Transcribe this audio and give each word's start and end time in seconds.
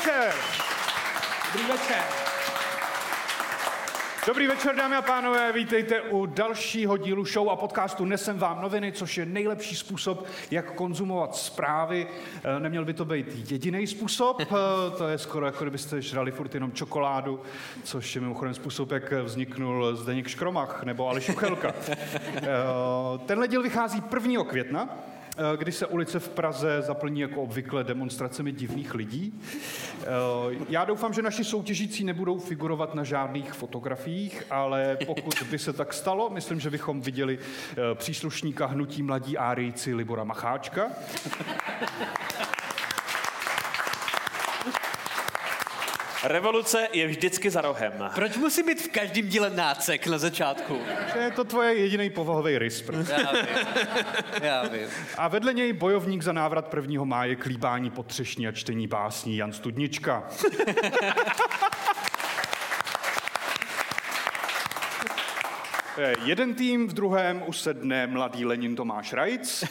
večer. 0.00 0.34
Dobrý 1.52 1.68
večer. 1.68 2.02
Dobrý 4.26 4.46
večer, 4.46 4.76
dámy 4.76 4.96
a 4.96 5.02
pánové, 5.02 5.52
vítejte 5.52 6.00
u 6.00 6.26
dalšího 6.26 6.96
dílu 6.96 7.24
show 7.24 7.50
a 7.50 7.56
podcastu 7.56 8.04
Nesem 8.04 8.38
vám 8.38 8.62
noviny, 8.62 8.92
což 8.92 9.18
je 9.18 9.26
nejlepší 9.26 9.76
způsob, 9.76 10.26
jak 10.50 10.74
konzumovat 10.74 11.36
zprávy. 11.36 12.06
Eh, 12.44 12.60
Neměl 12.60 12.84
by 12.84 12.94
to 12.94 13.04
být 13.04 13.50
jediný 13.50 13.86
způsob, 13.86 14.40
eh, 14.40 14.46
to 14.98 15.08
je 15.08 15.18
skoro 15.18 15.46
jako 15.46 15.64
kdybyste 15.64 16.02
žrali 16.02 16.30
furt 16.30 16.54
jenom 16.54 16.72
čokoládu, 16.72 17.40
což 17.82 18.14
je 18.14 18.20
mimochodem 18.20 18.54
způsob, 18.54 18.90
jak 18.90 19.12
vzniknul 19.12 19.96
Zdeněk 19.96 20.28
Škromach 20.28 20.82
nebo 20.84 21.08
Aleš 21.08 21.28
Uchelka. 21.28 21.74
Eh, 21.88 22.42
Tenhle 23.26 23.48
díl 23.48 23.62
vychází 23.62 24.00
1. 24.00 24.44
května, 24.44 24.88
eh, 25.40 25.56
kdy 25.56 25.72
se 25.72 25.86
ulice 25.86 26.20
v 26.20 26.28
Praze 26.28 26.82
zaplní 26.82 27.20
jako 27.20 27.42
obvykle 27.42 27.84
demonstracemi 27.84 28.52
divných 28.52 28.94
lidí. 28.94 29.40
Eh, 30.02 30.06
Já 30.68 30.84
doufám, 30.84 31.12
že 31.12 31.22
naši 31.22 31.44
soutěžící 31.44 32.04
nebudou 32.04 32.38
figurovat 32.38 32.94
na 32.94 33.04
žádných 33.04 33.52
fotografiích, 33.52 34.42
ale 34.50 34.98
pokud 35.06 35.34
by 35.50 35.58
se 35.58 35.72
tak 35.72 35.92
stalo, 35.92 36.30
myslím, 36.30 36.60
že 36.60 36.70
bychom 36.70 37.00
viděli 37.00 37.38
eh, 37.38 37.76
příslušníka 37.94 38.66
hnutí 38.66 39.02
mladí 39.02 39.38
árijci 39.38 39.94
Libora 39.94 40.24
Macháčka. 40.24 40.90
Revoluce 46.24 46.88
je 46.92 47.06
vždycky 47.06 47.50
za 47.50 47.60
rohem. 47.60 47.92
Proč 48.14 48.36
musí 48.36 48.62
být 48.62 48.80
v 48.82 48.88
každém 48.88 49.28
díle 49.28 49.50
nácek 49.50 50.06
na 50.06 50.18
začátku? 50.18 50.78
Že 51.12 51.18
je 51.18 51.30
to 51.30 51.44
tvoje 51.44 51.74
jediný 51.74 52.10
povahový 52.10 52.58
rys. 52.58 52.82
prostě. 52.82 53.12
Já 53.12 53.32
vím. 53.32 53.66
Já 54.42 54.62
vím. 54.68 54.88
A 55.18 55.28
vedle 55.28 55.52
něj 55.54 55.72
bojovník 55.72 56.22
za 56.22 56.32
návrat 56.32 56.74
1. 56.74 57.04
máje 57.04 57.36
k 57.36 57.44
líbání 57.44 57.90
potřešní 57.90 58.48
a 58.48 58.52
čtení 58.52 58.86
básní 58.86 59.36
Jan 59.36 59.52
Studnička. 59.52 60.24
Eh, 65.98 66.14
Jeden 66.24 66.54
tým, 66.54 66.88
v 66.88 66.92
druhém 66.92 67.42
usedne 67.46 68.06
mladý 68.06 68.44
Lenin 68.44 68.76
Tomáš 68.76 69.12
Rajc. 69.12 69.64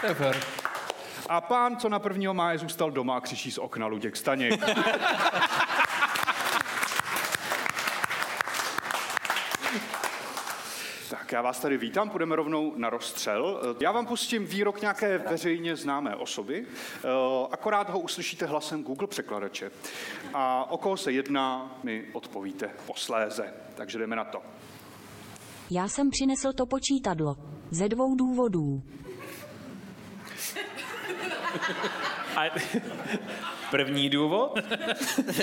To 0.00 0.06
je 0.06 0.14
fér. 0.14 0.36
A 1.28 1.40
pán, 1.40 1.76
co 1.76 1.88
na 1.88 2.00
1. 2.08 2.32
máje 2.32 2.58
zůstal 2.58 2.90
doma, 2.90 3.20
křičí 3.20 3.50
z 3.50 3.58
okna 3.58 3.86
Luděk 3.86 4.16
Staněk. 4.16 4.60
Tak 11.10 11.32
já 11.32 11.42
vás 11.42 11.60
tady 11.60 11.78
vítám, 11.78 12.10
půjdeme 12.10 12.36
rovnou 12.36 12.72
na 12.76 12.90
rozstřel. 12.90 13.60
Já 13.80 13.92
vám 13.92 14.06
pustím 14.06 14.46
výrok 14.46 14.80
nějaké 14.80 15.18
veřejně 15.18 15.76
známé 15.76 16.16
osoby, 16.16 16.66
eh, 16.66 17.08
akorát 17.50 17.90
ho 17.90 17.98
uslyšíte 18.00 18.46
hlasem 18.46 18.82
Google 18.82 19.08
překladače. 19.08 19.70
A 20.34 20.70
o 20.70 20.78
koho 20.78 20.96
se 20.96 21.12
jedná, 21.12 21.78
mi 21.82 22.04
odpovíte 22.12 22.70
posléze. 22.86 23.54
Takže 23.74 23.98
jdeme 23.98 24.16
na 24.16 24.24
to. 24.24 24.42
Já 25.70 25.88
jsem 25.88 26.10
přinesl 26.10 26.52
to 26.52 26.66
počítadlo. 26.66 27.36
Ze 27.70 27.88
dvou 27.88 28.14
důvodů. 28.14 28.82
A 32.36 32.50
první 33.70 34.10
důvod, 34.10 34.58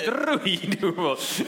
druhý 0.05 0.57
důvod. 0.57 1.41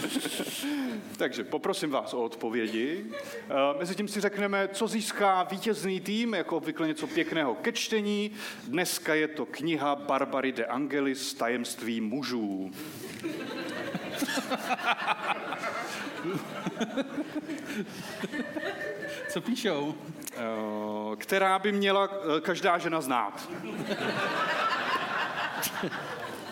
Takže 1.17 1.43
poprosím 1.43 1.89
vás 1.91 2.13
o 2.13 2.23
odpovědi. 2.23 3.05
Eh, 3.13 3.53
Mezitím 3.79 4.07
si 4.07 4.21
řekneme, 4.21 4.67
co 4.67 4.87
získá 4.87 5.43
vítězný 5.43 5.99
tým, 5.99 6.33
jako 6.33 6.57
obvykle 6.57 6.87
něco 6.87 7.07
pěkného 7.07 7.55
ke 7.55 7.71
čtení. 7.71 8.31
Dneska 8.67 9.13
je 9.13 9.27
to 9.27 9.45
kniha 9.45 9.95
Barbary 9.95 10.51
de 10.51 10.65
Angelis 10.65 11.33
Tajemství 11.33 12.01
mužů. 12.01 12.71
Co 19.29 19.41
píšou? 19.41 19.95
Eh, 20.35 21.15
která 21.15 21.59
by 21.59 21.71
měla 21.71 22.09
eh, 22.37 22.41
každá 22.41 22.77
žena 22.77 23.01
znát. 23.01 23.49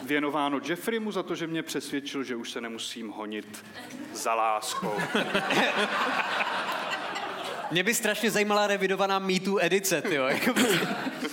Věnováno 0.04 0.60
Jeffreymu 0.66 1.12
za 1.12 1.24
to, 1.24 1.36
že 1.36 1.48
mě 1.48 1.64
přesvědčil, 1.64 2.24
že 2.24 2.36
už 2.36 2.52
se 2.52 2.62
nemusím 2.62 3.10
honit 3.10 3.66
za 4.14 4.34
láskou. 4.34 4.94
Mě 7.72 7.84
by 7.84 7.94
strašně 7.94 8.32
zajímala 8.32 8.68
revidovaná 8.68 9.20
MeToo 9.20 9.58
edice, 9.60 10.02
tyjo. 10.02 10.26
Jako 10.26 10.54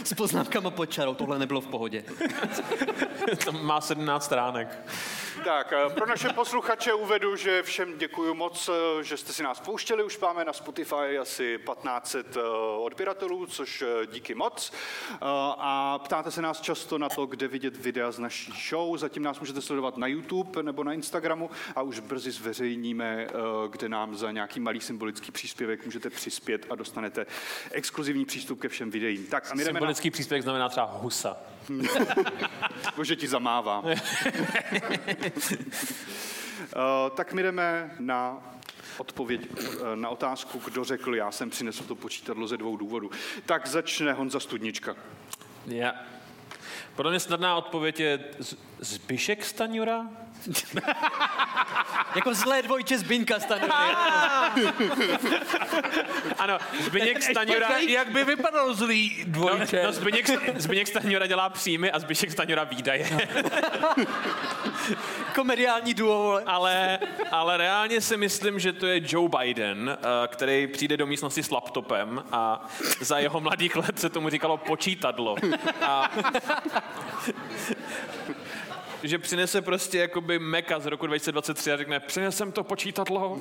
s 0.04 0.14
poznámkama 0.14 0.70
pod 0.70 0.86
čarou. 0.86 1.14
Tohle 1.14 1.38
nebylo 1.38 1.60
v 1.60 1.66
pohodě. 1.66 2.04
To 3.44 3.52
má 3.52 3.80
17 3.80 4.24
stránek. 4.24 4.78
Tak, 5.44 5.72
eh, 5.72 5.90
pro 5.94 6.06
naše 6.06 6.28
posluchače 6.28 6.92
uvedu, 6.92 7.36
že 7.36 7.62
všem 7.62 7.98
děkuji 7.98 8.34
moc, 8.34 8.70
eh, 8.72 9.04
že 9.04 9.16
jste 9.16 9.32
si 9.32 9.42
nás 9.42 9.60
pouštěli. 9.60 10.04
Už 10.04 10.18
máme 10.18 10.44
na 10.44 10.52
Spotify 10.52 11.18
asi 11.20 11.58
1500 11.58 12.36
eh, 12.36 12.40
odběratelů, 12.78 13.46
což 13.46 13.84
díky 14.12 14.34
moc. 14.34 14.72
A 15.58 15.98
ptáte 15.98 16.30
se 16.30 16.42
nás 16.42 16.60
často 16.60 16.98
na 16.98 17.08
to, 17.08 17.26
kde 17.26 17.48
vidět 17.48 17.76
videa 17.76 18.10
z 18.10 18.18
naší 18.18 18.52
show. 18.68 18.98
Zatím 18.98 19.22
nás 19.22 19.40
můžete 19.40 19.60
sledovat 19.60 19.96
na 19.96 20.06
YouTube 20.06 20.62
nebo 20.62 20.84
na 20.84 20.92
Instagramu 20.92 21.50
a 21.76 21.82
už 21.82 22.00
brzy 22.00 22.30
zveřejníme, 22.30 23.26
kde 23.70 23.88
nám 23.88 24.16
za 24.16 24.30
nějaký 24.30 24.60
malý 24.60 24.80
symbolický 24.80 25.32
příspěvek 25.32 25.84
můžete 25.84 26.10
přispět 26.10 26.66
a 26.70 26.74
dostanete 26.74 27.26
exkluzivní 27.70 28.24
přístup 28.24 28.60
ke 28.60 28.68
všem 28.68 28.90
videím. 28.90 29.26
Tak 29.26 29.50
a 29.50 29.54
my 29.54 29.64
jdeme 29.64 29.72
na... 29.72 29.78
Symbolický 29.78 30.10
příspěvek 30.10 30.42
znamená 30.42 30.68
třeba 30.68 30.86
husa. 30.86 31.36
Bože 32.96 33.16
ti 33.16 33.28
zamává. 33.28 33.82
Eh, 36.72 37.10
tak 37.14 37.32
my 37.32 37.42
jdeme 37.42 37.90
na 37.98 38.36
odpověď 38.98 39.40
eh, 39.60 39.96
na 39.96 40.08
otázku, 40.08 40.62
kdo 40.64 40.84
řekl, 40.84 41.14
já 41.14 41.30
jsem 41.30 41.50
přinesl 41.50 41.84
to 41.84 41.94
počítadlo 41.94 42.46
ze 42.48 42.56
dvou 42.56 42.76
důvodů. 42.76 43.10
Tak 43.46 43.66
začne 43.66 44.12
Honza 44.12 44.40
Studnička. 44.40 44.96
Já. 45.66 45.94
Podle 46.96 47.10
mě 47.12 47.20
snadná 47.20 47.56
odpověď 47.56 48.00
je 48.00 48.24
Z- 48.38 48.56
Zbyšek 48.78 49.44
Staňura? 49.44 50.06
Jako 52.14 52.34
zlé 52.34 52.62
dvojče 52.62 52.98
Zbyňka 52.98 53.40
Stanjury. 53.40 53.72
Ano, 56.38 56.58
Zbyněk 56.80 57.22
Staňura... 57.22 57.78
Jak 57.78 58.10
by 58.12 58.24
vypadal 58.24 58.74
zlý 58.74 59.24
No, 59.26 59.32
dvojče? 59.32 59.82
no 59.84 59.92
Zbyněk, 59.92 60.26
Zbyněk 60.60 60.88
Staňura 60.88 61.26
dělá 61.26 61.48
příjmy 61.48 61.90
a 61.90 61.98
Zbyšek 61.98 62.30
Staňura 62.32 62.64
výdaje. 62.64 63.28
Komediální 65.34 65.94
duo, 65.94 66.14
vole. 66.18 66.42
ale, 66.46 66.98
ale 67.30 67.56
reálně 67.56 68.00
si 68.00 68.16
myslím, 68.16 68.58
že 68.58 68.72
to 68.72 68.86
je 68.86 69.00
Joe 69.04 69.28
Biden, 69.38 69.98
eh, 70.00 70.28
který 70.28 70.66
přijde 70.66 70.96
do 70.96 71.06
místnosti 71.06 71.42
s 71.42 71.50
laptopem 71.50 72.24
a 72.32 72.66
za 73.00 73.18
jeho 73.18 73.40
mladých 73.40 73.76
let 73.76 73.98
se 73.98 74.08
tomu 74.10 74.28
říkalo 74.28 74.56
počítadlo. 74.56 75.36
A 75.82 76.10
že 79.02 79.18
přinese 79.18 79.62
prostě 79.62 79.98
jakoby 79.98 80.38
Meka 80.38 80.80
z 80.80 80.86
roku 80.86 81.06
2023 81.06 81.72
a 81.72 81.76
řekne, 81.76 82.00
přinesem 82.00 82.52
to 82.52 82.64
počítadlo 82.64 83.38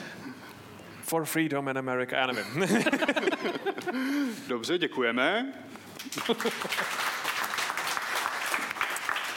for 1.02 1.24
freedom 1.24 1.68
in 1.68 1.78
America. 1.78 2.16
Já 2.16 2.26
nevím. 2.26 2.68
Dobře, 4.48 4.78
děkujeme. 4.78 5.52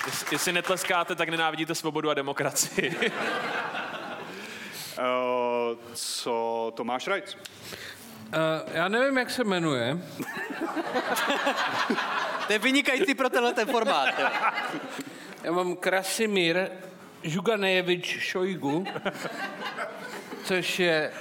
Jest- 0.05 0.31
Jestli 0.31 0.51
netleskáte, 0.51 1.15
tak 1.15 1.29
nenávidíte 1.29 1.75
svobodu 1.75 2.09
a 2.09 2.13
demokracii. 2.13 2.95
Eh, 4.97 5.75
Co 5.93 6.73
Tomáš 6.75 7.07
Rajc? 7.07 7.35
Uh, 7.35 8.73
já 8.73 8.87
nevím, 8.87 9.17
jak 9.17 9.29
se 9.31 9.43
jmenuje. 9.43 9.97
To 12.47 12.53
je 12.53 12.59
vynikající 12.59 13.15
pro 13.15 13.29
tenhle 13.29 13.53
ten 13.53 13.67
formát. 13.67 14.19
jo. 14.19 14.27
Já 15.43 15.51
mám 15.51 15.75
Krasimír 15.75 16.67
Žuganejevič 17.23 18.05
Šojgu, 18.05 18.85
což 20.43 20.79
je 20.79 21.11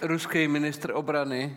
ruský 0.00 0.48
ministr 0.48 0.90
obrany. 0.94 1.56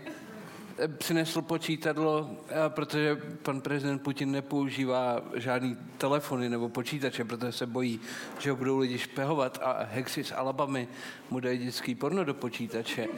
Eh, 0.77 0.87
Přinesl 0.87 1.41
počítadlo, 1.41 2.29
eh, 2.49 2.53
protože 2.67 3.15
pan 3.43 3.61
prezident 3.61 3.99
Putin 3.99 4.31
nepoužívá 4.31 5.21
žádný 5.35 5.77
telefony 5.97 6.49
nebo 6.49 6.69
počítače, 6.69 7.25
protože 7.25 7.51
se 7.51 7.65
bojí, 7.65 7.99
že 8.39 8.49
ho 8.49 8.55
budou 8.55 8.77
lidi 8.77 8.97
špehovat 8.97 9.59
a 9.61 9.87
hexy 9.91 10.23
z 10.23 10.31
Alabamy 10.31 10.87
mu 11.29 11.39
dají 11.39 11.57
dětský 11.57 11.95
porno 11.95 12.23
do 12.23 12.33
počítače. 12.33 13.07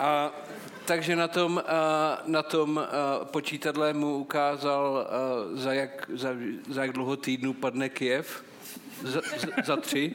A 0.00 0.32
takže 0.84 1.16
na 1.16 1.28
tom, 1.28 1.62
a, 1.66 2.22
na 2.26 2.42
tom 2.42 2.78
a, 2.78 3.24
počítadle 3.24 3.92
mu 3.92 4.16
ukázal, 4.16 5.08
a, 5.10 5.16
za 5.56 5.72
jak, 5.72 6.10
za, 6.14 6.28
za 6.68 6.82
jak 6.82 6.92
dlouho 6.92 7.16
týdnů 7.16 7.52
padne 7.52 7.88
Kiev. 7.88 8.44
za, 9.02 9.20
za, 9.36 9.48
za 9.64 9.76
tři. 9.76 10.14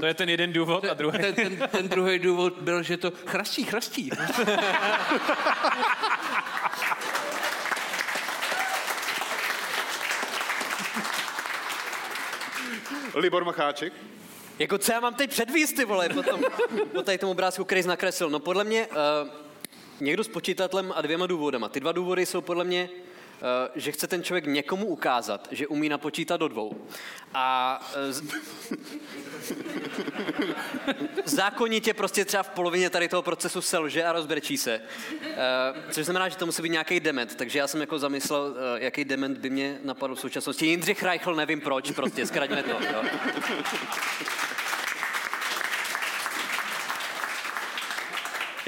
To 0.00 0.06
je 0.06 0.14
ten 0.14 0.28
jeden 0.28 0.52
důvod 0.52 0.84
a 0.84 0.94
druhý. 0.94 1.18
Ten, 1.18 1.34
ten, 1.34 1.68
ten 1.68 1.88
druhý 1.88 2.18
důvod 2.18 2.58
byl, 2.60 2.82
že 2.82 2.96
to 2.96 3.12
chrastí, 3.26 3.64
chrastí. 3.64 4.10
Libor 13.14 13.44
Macháček. 13.44 13.92
Jako 14.58 14.78
co 14.78 14.92
já 14.92 15.00
mám 15.00 15.14
teď 15.14 15.30
předvíst, 15.30 15.76
ty 15.76 15.84
vole, 15.84 16.08
potom, 16.08 16.40
po 16.92 17.02
tady 17.02 17.18
tomu 17.18 17.32
obrázku, 17.32 17.64
který 17.64 17.82
jsi 17.82 17.88
nakreslil. 17.88 18.30
No 18.30 18.40
podle 18.40 18.64
mě 18.64 18.86
uh, 18.86 18.94
někdo 20.00 20.24
s 20.24 20.28
počítatlem 20.28 20.92
a 20.96 21.02
dvěma 21.02 21.26
důvodama. 21.26 21.68
Ty 21.68 21.80
dva 21.80 21.92
důvody 21.92 22.26
jsou 22.26 22.40
podle 22.40 22.64
mě, 22.64 22.88
uh, 22.92 22.98
že 23.74 23.92
chce 23.92 24.06
ten 24.06 24.22
člověk 24.22 24.46
někomu 24.46 24.86
ukázat, 24.86 25.48
že 25.50 25.66
umí 25.66 25.88
napočítat 25.88 26.40
do 26.40 26.48
dvou. 26.48 26.86
A 27.34 27.80
uh, 28.06 28.12
z... 28.12 28.22
zákonitě 31.24 31.94
prostě 31.94 32.24
třeba 32.24 32.42
v 32.42 32.48
polovině 32.48 32.90
tady 32.90 33.08
toho 33.08 33.22
procesu 33.22 33.60
selže 33.60 34.04
a 34.04 34.12
rozbrečí 34.12 34.56
se. 34.56 34.80
Uh, 35.22 35.90
což 35.90 36.04
znamená, 36.04 36.28
že 36.28 36.36
to 36.36 36.46
musí 36.46 36.62
být 36.62 36.72
nějaký 36.72 37.00
dement. 37.00 37.34
Takže 37.34 37.58
já 37.58 37.66
jsem 37.66 37.80
jako 37.80 37.98
zamyslel, 37.98 38.42
uh, 38.42 38.56
jaký 38.82 39.04
dement 39.04 39.38
by 39.38 39.50
mě 39.50 39.78
napadl 39.84 40.14
v 40.14 40.20
současnosti. 40.20 40.66
Jindřich 40.66 41.02
Reichl, 41.02 41.34
nevím 41.34 41.60
proč, 41.60 41.90
prostě 41.90 42.26
zkraťme 42.26 42.62
to. 42.62 42.70
Jo. 42.70 43.02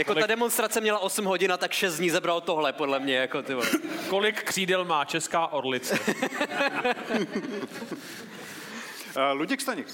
Jako 0.01 0.15
ta 0.15 0.27
demonstrace 0.27 0.81
měla 0.81 0.99
8 0.99 1.25
hodin 1.25 1.53
a 1.53 1.57
tak 1.57 1.73
6 1.73 1.97
dní 1.97 2.11
zebralo 2.11 2.41
tohle, 2.41 2.73
podle 2.73 3.01
mě, 3.01 3.17
jako 3.17 3.43
ty 3.43 3.55
vole. 3.55 3.67
Kolik 4.09 4.43
křídel 4.43 4.85
má 4.85 5.05
česká 5.05 5.47
orlice? 5.47 5.99
Uh, 9.17 9.33
Luděk 9.33 9.61
Staněk. 9.61 9.87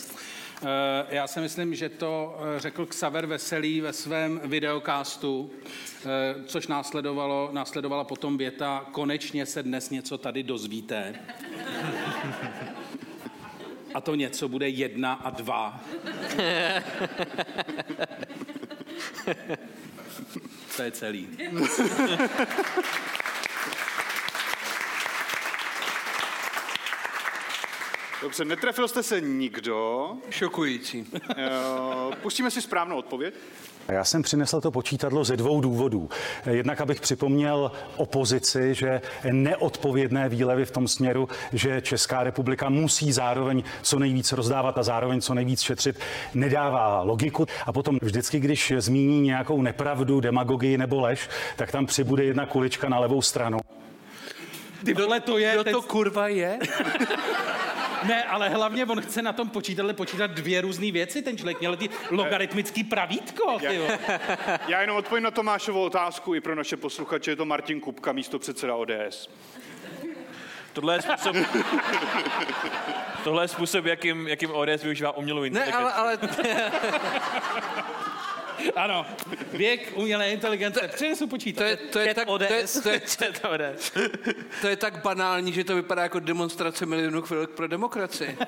Eh, 0.62 1.06
Já 1.10 1.26
si 1.26 1.40
myslím, 1.40 1.74
že 1.74 1.88
to 1.88 2.38
eh, 2.56 2.60
řekl 2.60 2.86
Xaver 2.86 3.26
Veselý 3.26 3.80
ve 3.80 3.92
svém 3.92 4.40
videokástu, 4.44 5.50
eh, 6.04 6.34
což 6.46 6.66
následovalo, 6.66 7.48
následovala 7.52 8.04
potom 8.04 8.38
věta, 8.38 8.86
konečně 8.92 9.46
se 9.46 9.62
dnes 9.62 9.90
něco 9.90 10.18
tady 10.18 10.42
dozvíte. 10.42 11.14
A 13.94 14.00
to 14.00 14.14
něco 14.14 14.48
bude 14.48 14.68
jedna 14.68 15.12
a 15.12 15.30
dva. 15.30 15.80
To 20.76 20.82
je 20.82 20.90
celý. 20.90 21.28
Dobře, 28.22 28.44
netrefil 28.44 28.88
jste 28.88 29.02
se 29.02 29.20
nikdo. 29.20 30.12
Šokující. 30.30 31.06
Uh, 31.12 32.14
pustíme 32.14 32.50
si 32.50 32.62
správnou 32.62 32.96
odpověď. 32.96 33.34
Já 33.88 34.04
jsem 34.04 34.22
přinesl 34.22 34.60
to 34.60 34.70
počítadlo 34.70 35.24
ze 35.24 35.36
dvou 35.36 35.60
důvodů. 35.60 36.08
Jednak, 36.46 36.80
abych 36.80 37.00
připomněl 37.00 37.72
opozici, 37.96 38.74
že 38.74 39.00
neodpovědné 39.32 40.28
výlevy 40.28 40.64
v 40.64 40.70
tom 40.70 40.88
směru, 40.88 41.28
že 41.52 41.80
Česká 41.80 42.22
republika 42.22 42.68
musí 42.68 43.12
zároveň 43.12 43.62
co 43.82 43.98
nejvíc 43.98 44.32
rozdávat 44.32 44.78
a 44.78 44.82
zároveň 44.82 45.20
co 45.20 45.34
nejvíc 45.34 45.60
šetřit, 45.60 46.00
nedává 46.34 47.02
logiku. 47.02 47.46
A 47.66 47.72
potom 47.72 47.98
vždycky, 48.02 48.40
když 48.40 48.72
zmíní 48.78 49.20
nějakou 49.20 49.62
nepravdu, 49.62 50.20
demagogii 50.20 50.78
nebo 50.78 51.00
lež, 51.00 51.28
tak 51.56 51.72
tam 51.72 51.86
přibude 51.86 52.24
jedna 52.24 52.46
kulička 52.46 52.88
na 52.88 52.98
levou 52.98 53.22
stranu. 53.22 53.58
Ty 54.84 54.94
vole, 54.94 55.20
to 55.20 55.38
je... 55.38 55.52
Kdo 55.52 55.64
to 55.64 55.82
kurva 55.82 56.28
je? 56.28 56.58
Ne, 58.08 58.24
ale 58.24 58.48
hlavně 58.48 58.86
on 58.86 59.00
chce 59.00 59.22
na 59.22 59.32
tom 59.32 59.48
počítadle 59.50 59.94
počítat 59.94 60.30
dvě 60.30 60.60
různé 60.60 60.92
věci. 60.92 61.22
Ten 61.22 61.38
člověk 61.38 61.60
měl 61.60 61.76
ty 61.76 61.88
logaritmický 62.10 62.84
pravítko. 62.84 63.58
Ty 63.58 63.78
vole. 63.78 63.98
Já 64.68 64.80
jenom 64.80 64.96
odpovím 64.96 65.24
na 65.24 65.30
Tomášovu 65.30 65.82
otázku 65.84 66.34
i 66.34 66.40
pro 66.40 66.54
naše 66.54 66.76
posluchače. 66.76 67.30
Je 67.30 67.36
to 67.36 67.44
Martin 67.44 67.80
Kupka, 67.80 68.12
místo 68.12 68.38
předseda 68.38 68.74
ODS. 68.74 69.28
Tohle 70.72 70.94
je 70.94 71.02
způsob, 71.02 71.36
tohle 73.24 73.44
je 73.44 73.48
způsob 73.48 73.84
jakým, 73.84 74.28
jakým 74.28 74.50
ODS 74.54 74.82
využívá 74.82 75.16
umělou 75.16 75.40
Ne, 75.40 75.46
inteligenci. 75.46 75.76
ale, 75.78 75.92
ale 75.92 76.18
Ano, 78.76 79.06
věk 79.52 79.92
umělé 79.94 80.30
inteligence. 80.30 80.90
Přinesu 80.94 81.24
to 81.24 81.30
počítat. 81.30 81.64
je, 81.64 81.76
to 81.76 81.98
je, 81.98 82.14
tak, 82.14 82.26
to 82.26 82.44
je, 82.44 82.62
ODS. 82.62 82.80
to 82.82 82.88
je, 82.88 83.00
To 83.00 83.24
je 83.24 83.32
to 83.32 83.48
to 84.60 84.68
je 84.68 84.76
tak 84.76 85.02
banální, 85.02 85.52
že 85.52 85.64
to 85.64 85.74
vypadá 85.74 86.02
jako 86.02 86.20
demonstrace 86.20 86.86
milionů 86.86 87.22
chvilek 87.22 87.50
pro 87.50 87.66
demokracii. 87.68 88.38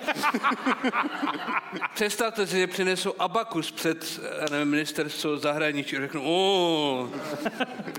Představte 1.94 2.46
si, 2.46 2.56
že 2.56 2.66
přinesou 2.66 3.14
abakus 3.18 3.70
před 3.70 4.20
já 4.40 4.46
nevím, 4.50 4.68
ministerstvo 4.68 5.36
zahraničí 5.38 5.96
a 5.96 6.00
řeknu, 6.00 6.22
o, 6.24 7.10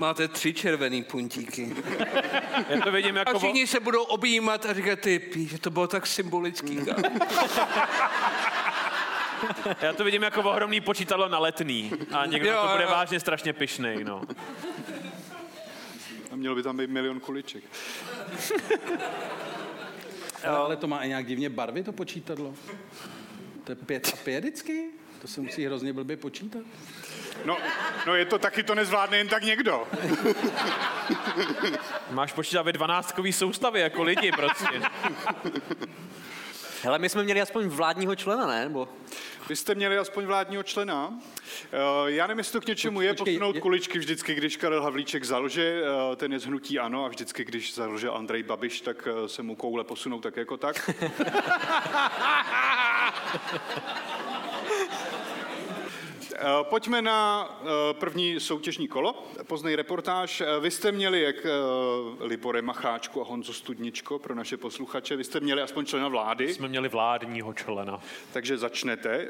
máte 0.00 0.28
tři 0.28 0.54
červený 0.54 1.02
puntíky. 1.02 1.74
Já 2.68 2.80
to 2.80 2.92
vidím 2.92 3.16
A 3.16 3.18
jako... 3.18 3.38
všichni 3.38 3.66
se 3.66 3.80
budou 3.80 4.02
objímat 4.02 4.66
a 4.66 4.74
říkat, 4.74 4.98
ty 5.00 5.18
pí, 5.18 5.48
že 5.48 5.58
to 5.58 5.70
bylo 5.70 5.86
tak 5.86 6.06
symbolický. 6.06 6.78
kámo." 9.40 9.76
Já 9.82 9.92
to 9.92 10.04
vidím 10.04 10.22
jako 10.22 10.42
ohromný 10.42 10.80
počítadlo 10.80 11.28
na 11.28 11.38
letný. 11.38 11.92
A 12.12 12.26
někdo 12.26 12.48
Jo, 12.50 12.62
to 12.62 12.68
bude 12.72 12.84
jo. 12.84 12.90
vážně 12.90 13.20
strašně 13.20 13.52
pyšnej, 13.52 14.04
no. 14.04 14.22
A 16.32 16.36
mělo 16.36 16.54
by 16.54 16.62
tam 16.62 16.76
být 16.76 16.90
milion 16.90 17.20
kuliček. 17.20 17.64
Ale, 20.44 20.56
ale 20.56 20.76
to 20.76 20.86
má 20.86 20.98
i 21.02 21.08
nějak 21.08 21.26
divně 21.26 21.50
barvy, 21.50 21.82
to 21.82 21.92
počítadlo. 21.92 22.54
To 23.64 23.72
je 23.72 23.76
pět 23.76 24.10
a 24.14 24.16
pět 24.16 24.40
vždycky? 24.44 24.90
To 25.22 25.28
se 25.28 25.40
musí 25.40 25.64
hrozně 25.66 25.92
blbě 25.92 26.16
počítat. 26.16 26.62
No, 27.44 27.58
no 28.06 28.14
je 28.14 28.24
to 28.24 28.38
taky, 28.38 28.62
to 28.62 28.74
nezvládne 28.74 29.16
jen 29.18 29.28
tak 29.28 29.42
někdo. 29.42 29.88
Máš 32.10 32.32
počítat 32.32 32.62
ve 32.62 32.72
dvanáctkový 32.72 33.32
soustavě 33.32 33.82
jako 33.82 34.02
lidi 34.02 34.32
prostě. 34.32 34.82
Hele, 36.82 36.98
my 36.98 37.08
jsme 37.08 37.24
měli 37.24 37.40
aspoň 37.40 37.66
vládního 37.66 38.16
člena, 38.16 38.46
ne? 38.46 38.64
Nebo... 38.64 38.88
Vy 39.48 39.56
jste 39.56 39.74
měli 39.74 39.98
aspoň 39.98 40.24
vládního 40.24 40.62
člena. 40.62 41.18
Eh, 41.72 41.76
Já 42.06 42.26
nevím, 42.26 42.38
jestli 42.38 42.52
to 42.52 42.60
k 42.60 42.66
něčemu 42.66 43.00
je 43.00 43.14
posunout 43.14 43.58
kuličky 43.58 43.98
vždycky, 43.98 44.34
když 44.34 44.56
Karel 44.56 44.82
Havlíček 44.82 45.24
zalže, 45.24 45.82
eh, 46.12 46.16
ten 46.16 46.32
je 46.32 46.38
z 46.38 46.46
hnutí 46.46 46.78
ano, 46.78 47.04
a 47.04 47.08
vždycky, 47.08 47.44
když 47.44 47.74
zalže 47.74 48.08
Andrej 48.08 48.42
Babiš, 48.42 48.80
tak 48.80 49.08
eh, 49.24 49.28
se 49.28 49.42
mu 49.42 49.56
koule 49.56 49.84
posunou 49.84 50.20
tak 50.20 50.36
jako 50.36 50.56
tak. 50.56 50.90
Eh, 56.42 56.44
Pojďme 56.62 57.02
na 57.02 57.48
eh, 57.62 57.66
první 57.94 58.40
soutěžní 58.40 58.88
kolo. 58.88 59.24
Poznej 59.46 59.76
reportáž. 59.76 60.40
Eh, 60.40 60.60
Vy 60.60 60.70
jste 60.70 60.92
měli, 60.92 61.22
jak 61.22 61.36
Libore 62.20 62.62
Macháčku 62.62 63.20
a 63.20 63.24
Honzo 63.24 63.52
Studničko 63.52 64.18
pro 64.18 64.34
naše 64.34 64.56
posluchače, 64.56 65.16
vy 65.16 65.24
jste 65.24 65.40
měli 65.40 65.62
aspoň 65.62 65.86
člena 65.86 66.08
vlády. 66.08 66.54
Jsme 66.54 66.68
měli 66.68 66.88
vládního 66.88 67.54
člena. 67.54 68.00
Takže 68.32 68.58
začnete. 68.58 69.26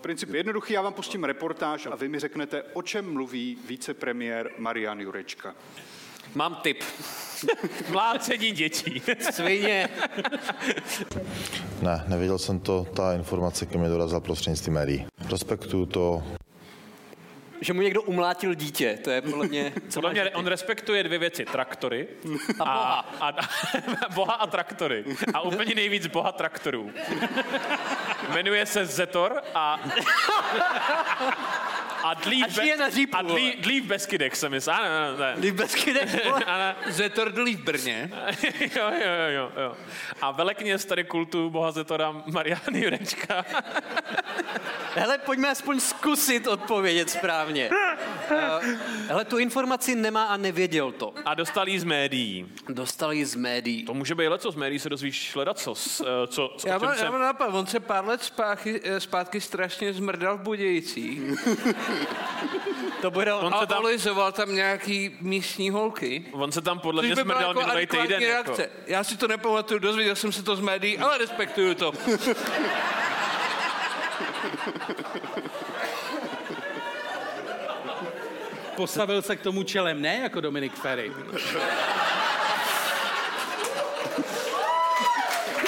Princip 0.00 0.30
je 0.30 0.36
jednoduchý, 0.36 0.72
já 0.72 0.82
vám 0.82 0.92
pustím 0.92 1.24
reportáž 1.24 1.86
a 1.86 1.96
vy 1.96 2.08
mi 2.08 2.18
řeknete, 2.18 2.62
o 2.72 2.82
čem 2.82 3.12
mluví 3.12 3.58
vicepremiér 3.66 4.50
Marian 4.58 5.00
Jurečka. 5.00 5.54
Mám 6.34 6.54
tip. 6.62 6.82
Mlácení 7.88 8.50
dětí. 8.52 9.02
Svině. 9.30 9.88
Ne, 11.82 12.04
nevěděl 12.08 12.38
jsem 12.38 12.60
to, 12.60 12.86
ta 12.96 13.14
informace 13.14 13.66
ke 13.66 13.78
mně 13.78 13.88
dorazila 13.88 14.20
prostřednictvím 14.20 14.74
médií. 14.74 15.06
Respektuju 15.30 15.86
to, 15.86 16.22
Že 17.60 17.72
mu 17.72 17.82
někdo 17.82 18.02
umlátil 18.02 18.54
dítě, 18.54 18.98
to 19.04 19.10
je 19.10 19.22
podle 19.22 19.46
mě... 19.46 19.72
Co 19.88 20.00
Podle 20.00 20.12
mě 20.12 20.30
on 20.30 20.46
respektuje 20.46 21.02
dvě 21.02 21.18
věci. 21.18 21.44
Traktory 21.44 22.08
A 22.60 22.64
boha. 22.64 23.00
a, 23.20 23.28
a, 23.28 24.08
boha 24.14 24.34
a 24.34 24.46
traktory. 24.46 25.04
A 25.34 25.40
úplně 25.40 25.74
nejvíc 25.74 26.06
boha 26.06 26.32
traktorů. 26.32 26.90
Jmenuje 28.34 28.66
se 28.66 28.86
Zetor 28.86 29.42
a... 29.54 29.80
A 32.04 32.14
dlí, 32.14 32.44
A 32.44 32.48
žije 32.48 32.76
na 32.76 32.90
řípu, 32.90 33.16
a 33.16 33.22
dlí, 33.22 33.56
dlí 33.60 33.80
v 33.80 33.86
Beskydech 33.86 34.36
se 34.36 34.48
myslí. 34.48 34.72
Ano, 34.72 35.16
ne. 35.18 35.34
Líp 35.40 35.54
bez 35.54 35.74
kydek, 35.74 36.24
vole. 36.24 36.44
Ano. 36.44 36.74
Zetor 36.86 37.32
dlí 37.32 37.56
v 37.56 37.64
Brně. 37.64 38.10
jo, 38.76 38.90
jo, 38.90 39.12
jo, 39.28 39.50
jo. 39.56 39.76
A 40.20 40.30
velekněz 40.30 40.84
tady 40.84 41.04
kultu 41.04 41.50
boha 41.50 41.72
Zetora 41.72 42.22
Marian 42.26 42.60
Jurečka 42.72 43.44
Hele, 44.96 45.18
pojďme 45.18 45.50
aspoň 45.50 45.80
zkusit 45.80 46.46
odpovědět 46.46 47.10
správně. 47.10 47.70
Uh, 48.30 48.64
hele, 49.08 49.24
tu 49.24 49.38
informaci 49.38 49.94
nemá 49.94 50.24
a 50.24 50.36
nevěděl 50.36 50.92
to. 50.92 51.14
A 51.24 51.34
dostal 51.34 51.68
jí 51.68 51.78
z 51.78 51.84
médií. 51.84 52.46
Dostal 52.68 53.12
ji 53.12 53.24
z 53.26 53.34
médií. 53.34 53.84
To 53.84 53.94
může 53.94 54.14
být 54.14 54.28
leco, 54.28 54.50
z 54.50 54.56
médií 54.56 54.78
se 54.78 54.88
dozvíš 54.88 55.34
hledat 55.34 55.58
co, 55.58 55.74
co, 55.74 56.54
co, 56.58 56.68
Já 56.68 56.78
mám, 56.78 56.94
se... 56.94 57.04
já 57.04 57.10
mám 57.10 57.20
nápad, 57.20 57.46
on 57.46 57.66
se 57.66 57.80
pár 57.80 58.06
let 58.06 58.22
zpátky, 58.22 58.80
eh, 58.84 59.00
zpátky 59.00 59.40
strašně 59.40 59.92
zmrdal 59.92 60.38
v 60.38 60.40
Budějcích 60.40 61.20
To 63.00 63.10
bude 63.10 63.34
on. 63.34 63.54
A 63.54 63.60
se 63.60 63.66
tam- 64.14 64.32
tam 64.32 64.54
nějaký 64.54 65.16
místní 65.20 65.70
holky. 65.70 66.24
On 66.32 66.52
se 66.52 66.60
tam 66.60 66.78
podle 66.78 67.02
mě 67.02 67.14
by 67.14 67.22
smrdal 67.22 67.48
jako 67.48 67.60
minulý 67.60 67.86
týden. 67.86 68.22
Jako. 68.22 68.24
reakce. 68.24 68.70
Já 68.86 69.04
si 69.04 69.16
to 69.16 69.28
nepamatuju, 69.28 69.80
dozvěděl 69.80 70.16
jsem 70.16 70.32
se 70.32 70.42
to 70.42 70.56
z 70.56 70.60
médií, 70.60 70.98
ale 70.98 71.18
respektuju 71.18 71.74
to. 71.74 71.92
Postavil 78.76 79.22
se 79.22 79.36
k 79.36 79.40
tomu 79.40 79.62
čelem, 79.62 80.02
ne 80.02 80.18
jako 80.22 80.40
Dominik 80.40 80.74
Ferry. 80.74 81.12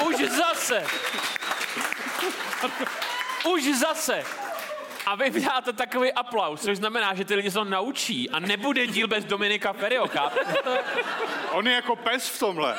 Už 0.08 0.16
zase! 0.30 0.84
Už 3.48 3.64
zase! 3.80 4.24
A 5.06 5.14
vy 5.14 5.30
vydáte 5.30 5.72
takový 5.72 6.12
aplaus, 6.12 6.60
což 6.60 6.76
znamená, 6.76 7.14
že 7.14 7.24
ty 7.24 7.34
lidi 7.34 7.50
se 7.50 7.54
to 7.54 7.64
naučí 7.64 8.30
a 8.30 8.40
nebude 8.40 8.86
díl 8.86 9.08
bez 9.08 9.24
Dominika 9.24 9.72
Ferryho, 9.72 10.08
chápete? 10.08 10.54
On 11.50 11.68
je 11.68 11.74
jako 11.74 11.96
pes 11.96 12.28
v 12.28 12.38
tomhle. 12.38 12.76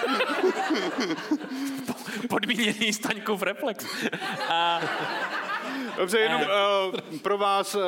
Podmíněný 2.30 2.94
Staňkův 2.94 3.42
reflex. 3.42 3.86
A 4.50 4.82
Dobře, 5.98 6.20
jenom 6.20 6.42
uh, 6.42 7.20
pro 7.22 7.38
vás, 7.38 7.76
uh, 7.76 7.82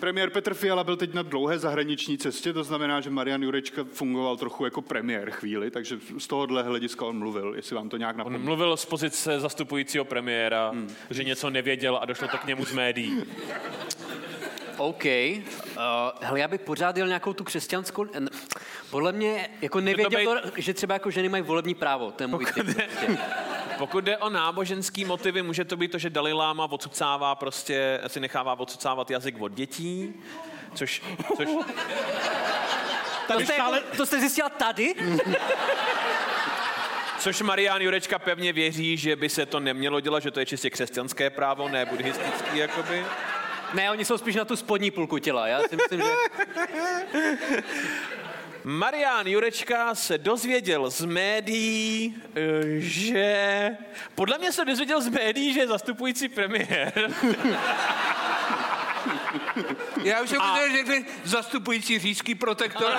premiér 0.00 0.30
Petr 0.30 0.54
Fiala 0.54 0.84
byl 0.84 0.96
teď 0.96 1.14
na 1.14 1.22
dlouhé 1.22 1.58
zahraniční 1.58 2.18
cestě, 2.18 2.52
to 2.52 2.64
znamená, 2.64 3.00
že 3.00 3.10
Marian 3.10 3.42
Jurečka 3.42 3.84
fungoval 3.92 4.36
trochu 4.36 4.64
jako 4.64 4.82
premiér 4.82 5.30
chvíli, 5.30 5.70
takže 5.70 5.98
z 6.18 6.26
tohohle 6.26 6.62
hlediska 6.62 7.04
on 7.04 7.18
mluvil, 7.18 7.52
jestli 7.56 7.76
vám 7.76 7.88
to 7.88 7.96
nějak 7.96 8.14
on 8.14 8.18
napomíná. 8.18 8.44
mluvil 8.44 8.76
z 8.76 8.84
pozice 8.84 9.40
zastupujícího 9.40 10.04
premiéra, 10.04 10.68
hmm. 10.70 10.94
že 11.10 11.24
něco 11.24 11.50
nevěděl 11.50 11.98
a 12.02 12.04
došlo 12.04 12.28
to 12.28 12.38
k 12.38 12.46
němu 12.46 12.64
z 12.64 12.72
médií. 12.72 13.22
OK. 14.76 15.04
Uh, 15.04 15.10
hele, 16.20 16.40
já 16.40 16.48
bych 16.48 16.60
pořád 16.60 16.96
jel 16.96 17.06
nějakou 17.06 17.32
tu 17.32 17.44
křesťanskou... 17.44 18.06
n- 18.12 18.30
Podle 18.90 19.12
mě, 19.12 19.48
jako 19.62 19.80
nevěděl 19.80 20.40
to, 20.42 20.50
že 20.56 20.74
třeba 20.74 20.94
jako 20.94 21.10
ženy 21.10 21.28
mají 21.28 21.42
volební 21.42 21.74
právo. 21.74 22.10
To 22.10 22.22
je 22.22 22.26
můj 22.26 22.44
typ, 22.54 22.64
prostě. 22.64 23.18
Pokud 23.78 24.04
jde 24.04 24.18
o 24.18 24.30
náboženský 24.30 25.04
motivy, 25.04 25.42
může 25.42 25.64
to 25.64 25.76
být 25.76 25.92
to, 25.92 25.98
že 25.98 26.10
Dalai 26.10 26.32
Lama 26.32 26.64
odsucává 26.70 27.34
prostě, 27.34 28.00
si 28.06 28.20
nechává 28.20 28.60
odsucávat 28.60 29.10
jazyk 29.10 29.40
od 29.40 29.52
dětí, 29.52 30.14
což, 30.74 31.02
což 31.36 31.48
To 33.26 33.40
jste, 33.40 33.54
jako, 33.54 33.74
to 33.96 34.06
jste 34.06 34.20
zjistila 34.20 34.48
tady? 34.48 34.94
Což 37.18 37.42
Marián 37.42 37.82
Jurečka 37.82 38.18
pevně 38.18 38.52
věří, 38.52 38.96
že 38.96 39.16
by 39.16 39.28
se 39.28 39.46
to 39.46 39.60
nemělo 39.60 40.00
dělat, 40.00 40.22
že 40.22 40.30
to 40.30 40.40
je 40.40 40.46
čistě 40.46 40.70
křesťanské 40.70 41.30
právo, 41.30 41.68
ne 41.68 41.86
buddhistický, 41.86 42.58
jakoby. 42.58 43.04
Ne, 43.74 43.90
oni 43.90 44.04
jsou 44.04 44.18
spíš 44.18 44.34
na 44.34 44.44
tu 44.44 44.56
spodní 44.56 44.90
půlku 44.90 45.18
těla. 45.18 45.46
Já 45.46 45.60
si 45.68 45.76
myslím, 45.76 46.00
že... 46.00 46.10
Marián 48.64 49.26
Jurečka 49.26 49.94
se 49.94 50.18
dozvěděl 50.18 50.90
z 50.90 51.04
médií, 51.04 52.14
eh, 52.34 52.40
že... 52.78 53.70
Podle 54.14 54.38
mě 54.38 54.52
se 54.52 54.64
dozvěděl 54.64 55.00
z 55.00 55.08
médií, 55.08 55.54
že 55.54 55.60
je 55.60 55.66
zastupující 55.66 56.28
premiér. 56.28 56.92
Já 60.04 60.22
už 60.22 60.28
jsem 60.28 60.40
že 60.56 60.76
řekli 60.76 61.04
zastupující 61.24 61.98
říšský 61.98 62.34
protektor. 62.34 62.92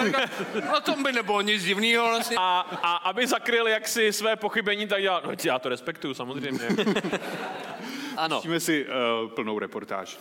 Na 0.72 0.79
tom 0.79 1.03
by 1.03 1.12
nebylo 1.12 1.41
nic 1.41 1.63
divného 1.63 2.07
vlastně. 2.07 2.38
A, 2.39 2.60
a 2.84 2.95
aby 2.95 3.27
zakryl 3.27 3.67
jaksi 3.67 4.13
své 4.13 4.36
pochybení, 4.36 4.88
tak 4.88 5.03
já, 5.03 5.22
no, 5.25 5.31
já 5.43 5.60
to 5.60 5.69
respektuju 5.69 6.13
samozřejmě. 6.13 6.67
Ano. 8.17 8.36
Pustíme 8.36 8.60
si 8.60 8.86
uh, 8.86 9.29
plnou 9.29 9.60
reportáž. 9.60 10.17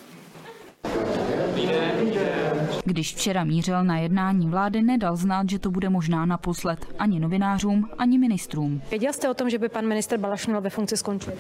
Když 2.85 3.15
včera 3.15 3.45
mířil 3.45 3.85
na 3.85 3.99
jednání 3.99 4.49
vlády, 4.49 4.83
nedal 4.83 5.17
znát, 5.17 5.51
že 5.51 5.59
to 5.59 5.71
bude 5.71 5.89
možná 5.89 6.27
naposled. 6.27 6.87
Ani 6.99 7.21
novinářům, 7.21 7.89
ani 7.99 8.19
ministrům. 8.19 8.83
Věděl 8.91 9.13
jste 9.13 9.31
o 9.31 9.35
tom, 9.35 9.51
že 9.51 9.59
by 9.59 9.69
pan 9.69 9.87
minister 9.87 10.19
Balaš 10.19 10.47
měl 10.47 10.61
ve 10.61 10.71
funkci 10.71 10.97
skončit? 10.97 11.35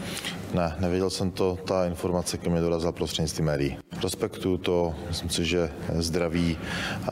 Ne, 0.54 0.76
nevěděl 0.78 1.10
jsem 1.10 1.30
to, 1.30 1.58
ta 1.64 1.86
informace 1.86 2.38
ke 2.38 2.50
mně 2.50 2.60
dorazila 2.60 2.92
prostřednictvím 2.92 3.46
médií. 3.46 3.78
Respektuju 4.02 4.58
to, 4.58 4.94
myslím 5.08 5.30
si, 5.30 5.44
že 5.44 5.70
zdraví 5.92 6.58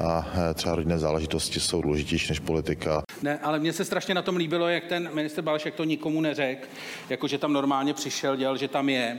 a 0.01 0.27
eh, 0.35 0.55
třeba 0.55 0.77
rodinné 0.77 0.99
záležitosti 0.99 1.61
jsou 1.61 1.83
důležitější 1.83 2.29
než 2.29 2.39
politika. 2.39 3.03
Ne, 3.23 3.39
ale 3.39 3.59
mně 3.59 3.73
se 3.73 3.85
strašně 3.85 4.15
na 4.15 4.23
tom 4.23 4.37
líbilo, 4.37 4.69
jak 4.69 4.85
ten 4.85 5.11
minister 5.15 5.45
Balšek 5.45 5.75
to 5.75 5.85
nikomu 5.85 6.21
neřekl, 6.21 6.67
jako 7.09 7.29
že 7.29 7.39
tam 7.39 7.53
normálně 7.53 7.95
přišel, 7.95 8.37
dělal, 8.37 8.57
že 8.57 8.69
tam 8.69 8.89
je. 8.89 9.19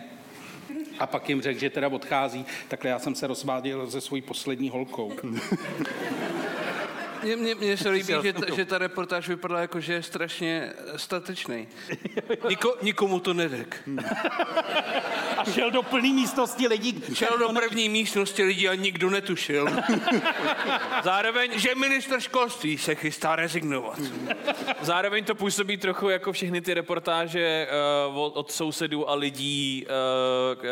A 1.00 1.08
pak 1.08 1.30
jim 1.30 1.42
řekl, 1.42 1.60
že 1.60 1.70
teda 1.70 1.88
odchází. 1.88 2.46
Takhle 2.68 2.90
já 2.90 3.00
jsem 3.00 3.16
se 3.16 3.28
rozváděl 3.28 3.92
se 3.92 4.02
svojí 4.02 4.22
poslední 4.22 4.70
holkou. 4.70 5.14
Mně, 7.24 7.36
mně, 7.36 7.56
mně 7.56 7.78
se 7.78 7.90
líbí, 7.90 8.14
že 8.24 8.34
ta, 8.34 8.56
že 8.56 8.66
ta 8.66 8.78
reportáž 8.78 9.28
vypadala 9.28 9.62
jako, 9.62 9.80
že 9.80 9.94
je 9.94 10.04
strašně 10.04 10.74
statečný. 10.96 11.68
Niko, 12.50 12.78
nikomu 12.82 13.20
to 13.20 13.34
neřek. 13.34 13.90
A 15.38 15.44
šel 15.52 15.72
do 15.72 15.84
plný 15.84 16.14
místnosti 16.14 16.68
lidí. 16.68 17.04
Šel 17.14 17.38
do 17.38 17.50
první 17.50 17.90
místnosti 17.90 18.44
lidí 18.44 18.70
a 18.70 18.76
nikdo 18.76 19.10
netušil. 19.10 19.68
Zároveň, 21.04 21.60
Že 21.60 21.76
minister 21.76 22.20
školství 22.20 22.78
se 22.78 22.96
chystá 22.96 23.36
rezignovat. 23.36 24.00
zároveň 24.82 25.24
to 25.24 25.36
působí 25.36 25.78
trochu 25.78 26.10
jako 26.10 26.32
všechny 26.32 26.62
ty 26.62 26.74
reportáže 26.74 27.68
uh, 28.10 28.18
od, 28.18 28.38
od 28.38 28.52
sousedů 28.52 29.10
a 29.10 29.14
lidí, 29.14 29.86
uh, 30.56 30.64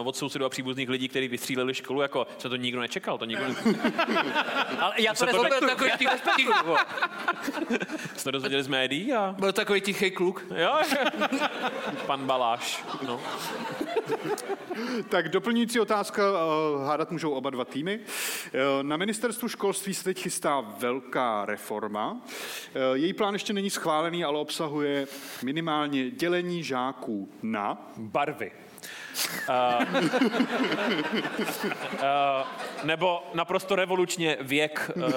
uh, 0.00 0.08
od 0.08 0.16
sousedů 0.16 0.44
a 0.44 0.48
příbuzných 0.48 0.88
lidí, 0.88 1.08
kteří 1.08 1.28
vystříleli 1.28 1.74
školu, 1.74 2.02
jako 2.02 2.26
se 2.38 2.48
to 2.48 2.56
nikdo 2.56 2.80
nečekal, 2.80 3.18
to 3.18 3.24
nikdo 3.24 3.48
ne... 3.48 3.54
Ale 4.78 4.94
já 4.98 5.14
to 5.14 5.26
to 5.26 5.42
Byl. 5.60 5.76
Tichý, 5.98 6.14
tichý, 6.36 6.52
Jste 8.16 8.24
to 8.24 8.30
dozvěděli 8.30 8.62
z 8.62 8.68
médií 8.68 9.12
a... 9.12 9.34
byl 9.38 9.52
takový 9.52 9.80
tichý 9.80 10.10
kluk. 10.10 10.44
Jo, 10.56 10.78
pan 12.06 12.26
Baláš. 12.26 12.84
No. 13.06 13.20
Tak 15.08 15.28
doplňující 15.28 15.80
otázka, 15.80 16.22
eh, 16.22 16.86
hádat 16.86 17.10
můžou 17.10 17.30
oba 17.30 17.50
dva 17.50 17.64
týmy. 17.64 18.00
Eh, 18.54 18.82
Na 18.82 18.96
ministerstvu 18.96 19.48
školství 19.48 19.94
se 19.94 20.04
teď 20.04 20.22
chystá 20.22 20.60
velká 20.60 21.44
reforma. 21.44 22.20
Eh, 22.74 22.78
Její 22.92 23.12
plán 23.12 23.34
ještě 23.34 23.52
není 23.52 23.70
schválený, 23.70 24.24
ale 24.24 24.38
obsahuje 24.38 25.06
minimálně 25.42 26.10
dělení 26.10 26.62
žáků 26.64 27.28
na 27.42 27.90
Barvy. 27.96 28.52
Uh, 29.48 29.84
uh, 31.92 31.98
nebo 32.84 33.30
naprosto 33.34 33.76
revolučně 33.76 34.36
věk. 34.40 34.90
Uh, 34.94 35.02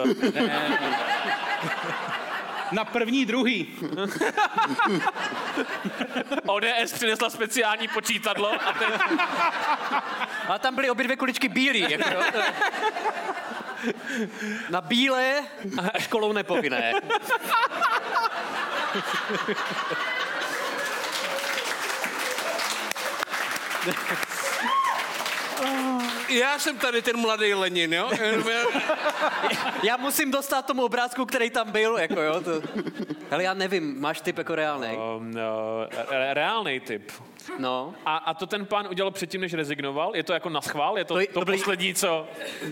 Na 2.72 2.86
první, 2.86 3.26
druhý. 3.26 3.68
ODS 6.46 6.94
přinesla 6.94 7.30
speciální 7.30 7.88
počítadlo 7.88 8.54
a 8.54 8.74
teď 8.74 8.90
Ale 10.48 10.60
tam 10.60 10.76
byly 10.76 10.90
obě 10.90 11.04
dvě 11.04 11.18
kuličky 11.18 11.50
bílý. 11.50 11.86
Jako, 11.90 12.10
jo, 12.10 12.22
Na 14.70 14.82
bílé 14.82 15.44
a 15.94 16.00
školou 16.00 16.34
nepovinné. 16.34 16.94
Já 26.30 26.60
jsem 26.60 26.78
tady 26.78 27.02
ten 27.02 27.18
mladý 27.20 27.54
Lenin, 27.54 27.94
jo? 27.94 28.10
Já 29.84 29.98
musím 29.98 30.32
dostat 30.32 30.66
tomu 30.66 30.84
obrázku, 30.86 31.26
který 31.26 31.50
tam 31.50 31.72
byl. 31.72 31.98
Jako, 31.98 32.22
jo, 32.22 32.42
to... 32.42 32.52
Hele, 33.30 33.44
já 33.44 33.54
nevím, 33.54 34.02
máš 34.02 34.22
typ 34.22 34.38
jako 34.38 34.56
reálný. 34.56 34.88
um, 34.88 35.30
uh, 35.30 35.36
re- 36.10 36.34
reálný 36.34 36.80
typ. 36.80 37.12
No, 37.60 37.94
A, 38.06 38.18
a 38.18 38.34
to 38.34 38.46
ten 38.48 38.66
pán 38.66 38.88
udělal 38.90 39.12
předtím, 39.12 39.42
než 39.42 39.54
rezignoval? 39.54 40.16
Je 40.16 40.24
to 40.24 40.34
jako 40.34 40.50
na 40.50 40.62
schvál? 40.62 40.98
Je 40.98 41.06
to 41.06 41.14
To 41.14 41.26
to, 41.26 41.40
to 41.40 41.46
byly- 41.46 41.58
poslední, 41.58 41.94
co... 41.94 42.28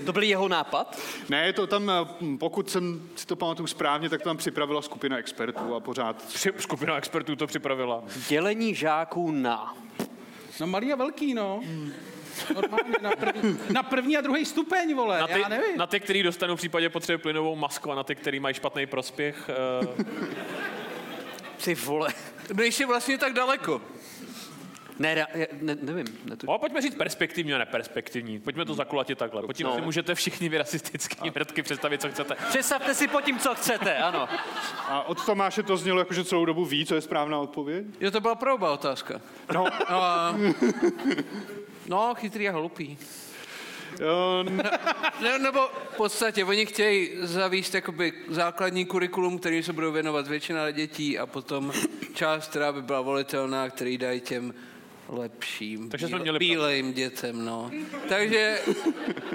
to 0.05 0.13
byl 0.13 0.23
jeho 0.23 0.47
nápad. 0.47 0.99
Ne, 1.29 1.45
je 1.45 1.53
to 1.53 1.67
tam, 1.67 1.89
eh, 1.89 2.37
pokud 2.39 2.69
jsem 2.69 3.09
si 3.15 3.27
to 3.27 3.35
pamatuju 3.35 3.67
správně, 3.67 4.09
tak 4.09 4.21
to 4.21 4.29
tam 4.29 4.37
připravila 4.37 4.81
skupina 4.81 5.17
expertů 5.17 5.75
a 5.75 5.79
pořád 5.79 6.23
Při, 6.25 6.51
skupina 6.57 6.97
expertů 6.97 7.35
to 7.35 7.47
připravila. 7.47 8.03
Dělení 8.27 8.75
žáků 8.75 9.31
na. 9.31 9.73
No 10.59 10.67
malý 10.67 10.93
a 10.93 10.95
velký, 10.95 11.33
no. 11.33 11.61
Normálně 12.55 12.93
na 13.01 13.11
první, 13.11 13.57
na 13.73 13.83
první 13.83 14.17
a 14.17 14.21
druhý 14.21 14.45
stupeň, 14.45 14.95
vole, 14.95 15.19
Na 15.19 15.27
ty, 15.27 15.39
já 15.39 15.47
nevím. 15.47 15.77
na 15.77 15.87
ty, 15.87 15.99
který 15.99 16.23
dostanou 16.23 16.55
v 16.55 16.57
případě 16.57 16.89
potřeby 16.89 17.17
plynovou 17.21 17.55
masku 17.55 17.91
a 17.91 17.95
na 17.95 18.03
ty, 18.03 18.15
který 18.15 18.39
mají 18.39 18.55
špatný 18.55 18.85
prospěch. 18.85 19.49
Uh, 19.99 20.05
Ty 21.65 21.75
vole. 21.75 22.13
Nejsi 22.53 22.85
vlastně 22.85 23.17
tak 23.17 23.33
daleko. 23.33 23.81
Ne, 24.99 25.15
ne, 25.15 25.27
ne 25.61 25.77
nevím. 25.81 26.05
Ne, 26.25 26.35
to... 26.35 26.47
No, 26.47 26.59
pojďme 26.59 26.81
říct 26.81 26.95
perspektivní 26.95 27.53
a 27.53 27.57
neperspektivní. 27.57 28.39
Pojďme 28.39 28.65
to 28.65 28.73
zakulatit 28.73 29.17
takhle. 29.17 29.41
Pod 29.41 29.53
tím 29.55 29.67
No. 29.67 29.75
si 29.75 29.81
můžete 29.81 30.15
všichni 30.15 30.49
vy 30.49 30.57
rasistický 30.57 31.29
mrtky 31.35 31.63
představit, 31.63 32.01
co 32.01 32.09
chcete. 32.09 32.35
Představte 32.49 32.93
si 32.93 33.07
pod 33.07 33.21
tím, 33.23 33.39
co 33.39 33.55
chcete, 33.55 33.97
ano. 33.97 34.27
A 34.87 35.03
od 35.03 35.25
Tomáše 35.25 35.63
to 35.63 35.77
znělo 35.77 35.99
jako, 35.99 36.13
že 36.13 36.23
celou 36.23 36.45
dobu 36.45 36.65
ví, 36.65 36.85
co 36.85 36.95
je 36.95 37.01
správná 37.01 37.39
odpověď? 37.39 37.85
Jo, 37.99 38.11
to 38.11 38.21
byla 38.21 38.35
proba 38.35 38.71
otázka. 38.71 39.21
No. 39.53 39.65
A, 39.87 40.35
no, 41.87 42.15
chytrý 42.15 42.49
a 42.49 42.51
hloupý. 42.51 42.97
Uh, 43.99 44.49
Ne, 45.21 45.39
nebo 45.39 45.59
v 45.93 45.97
podstatě 45.97 46.45
oni 46.45 46.65
chtějí 46.65 47.09
zavíst 47.21 47.73
jakoby 47.75 48.13
základní 48.29 48.85
kurikulum, 48.85 49.39
který 49.39 49.63
se 49.63 49.73
budou 49.73 49.91
věnovat 49.91 50.27
většina 50.27 50.71
dětí 50.71 51.19
a 51.19 51.25
potom 51.25 51.71
část, 52.13 52.47
která 52.49 52.71
by 52.71 52.81
byla 52.81 53.01
volitelná, 53.01 53.69
který 53.69 53.97
dají 53.97 54.21
těm 54.21 54.53
lepším, 55.09 55.89
Takže 55.89 56.07
jsme 56.07 56.19
měli 56.19 56.39
bílejm 56.39 56.93
dětem, 56.93 57.45
no. 57.45 57.71
Takže 58.09 58.59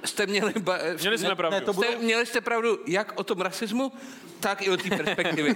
jste 0.04 0.26
měli... 0.26 0.52
Ba- 0.58 0.78
Měli 1.00 1.18
jsme 1.18 1.34
pravdu. 1.36 1.54
Ne, 1.54 1.60
to 1.60 1.72
Jste, 1.72 1.86
budou, 1.86 2.02
měli 2.02 2.26
jste 2.26 2.40
pravdu 2.40 2.78
jak 2.86 3.12
o 3.20 3.24
tom 3.24 3.40
rasismu, 3.40 3.92
tak 4.40 4.62
i 4.62 4.70
o 4.70 4.76
té 4.76 4.96
perspektivě. 4.96 5.54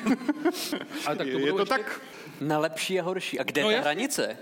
ale 1.06 1.16
tak 1.16 1.26
to 1.32 1.38
je 1.38 1.52
to 1.52 1.58
ještě, 1.58 1.64
tak? 1.64 2.00
Na 2.40 2.58
lepší 2.58 3.00
a 3.00 3.02
horší. 3.02 3.38
A 3.38 3.42
kde 3.42 3.62
No 3.62 3.70
je 3.70 3.76
ta 3.76 3.82
hranice? 3.82 4.38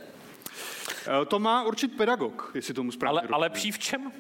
Eh, 1.23 1.25
To 1.29 1.39
má 1.39 1.63
určit 1.65 1.89
pedagog, 1.97 2.51
jestli 2.55 2.75
tomu 2.75 2.93
správně 2.93 3.11
Ale, 3.13 3.21
a 3.21 3.23
rozumím. 3.27 3.41
lepší 3.41 3.73
v 3.73 3.79
čem? 3.79 4.13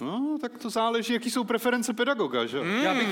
No, 0.00 0.36
tak 0.40 0.52
to 0.58 0.70
záleží, 0.70 1.12
jaký 1.12 1.30
jsou 1.30 1.44
preference 1.44 1.92
pedagoga, 1.94 2.46
že? 2.46 2.60
Mm. 2.60 2.82
Já 2.82 2.94
bych, 2.94 3.08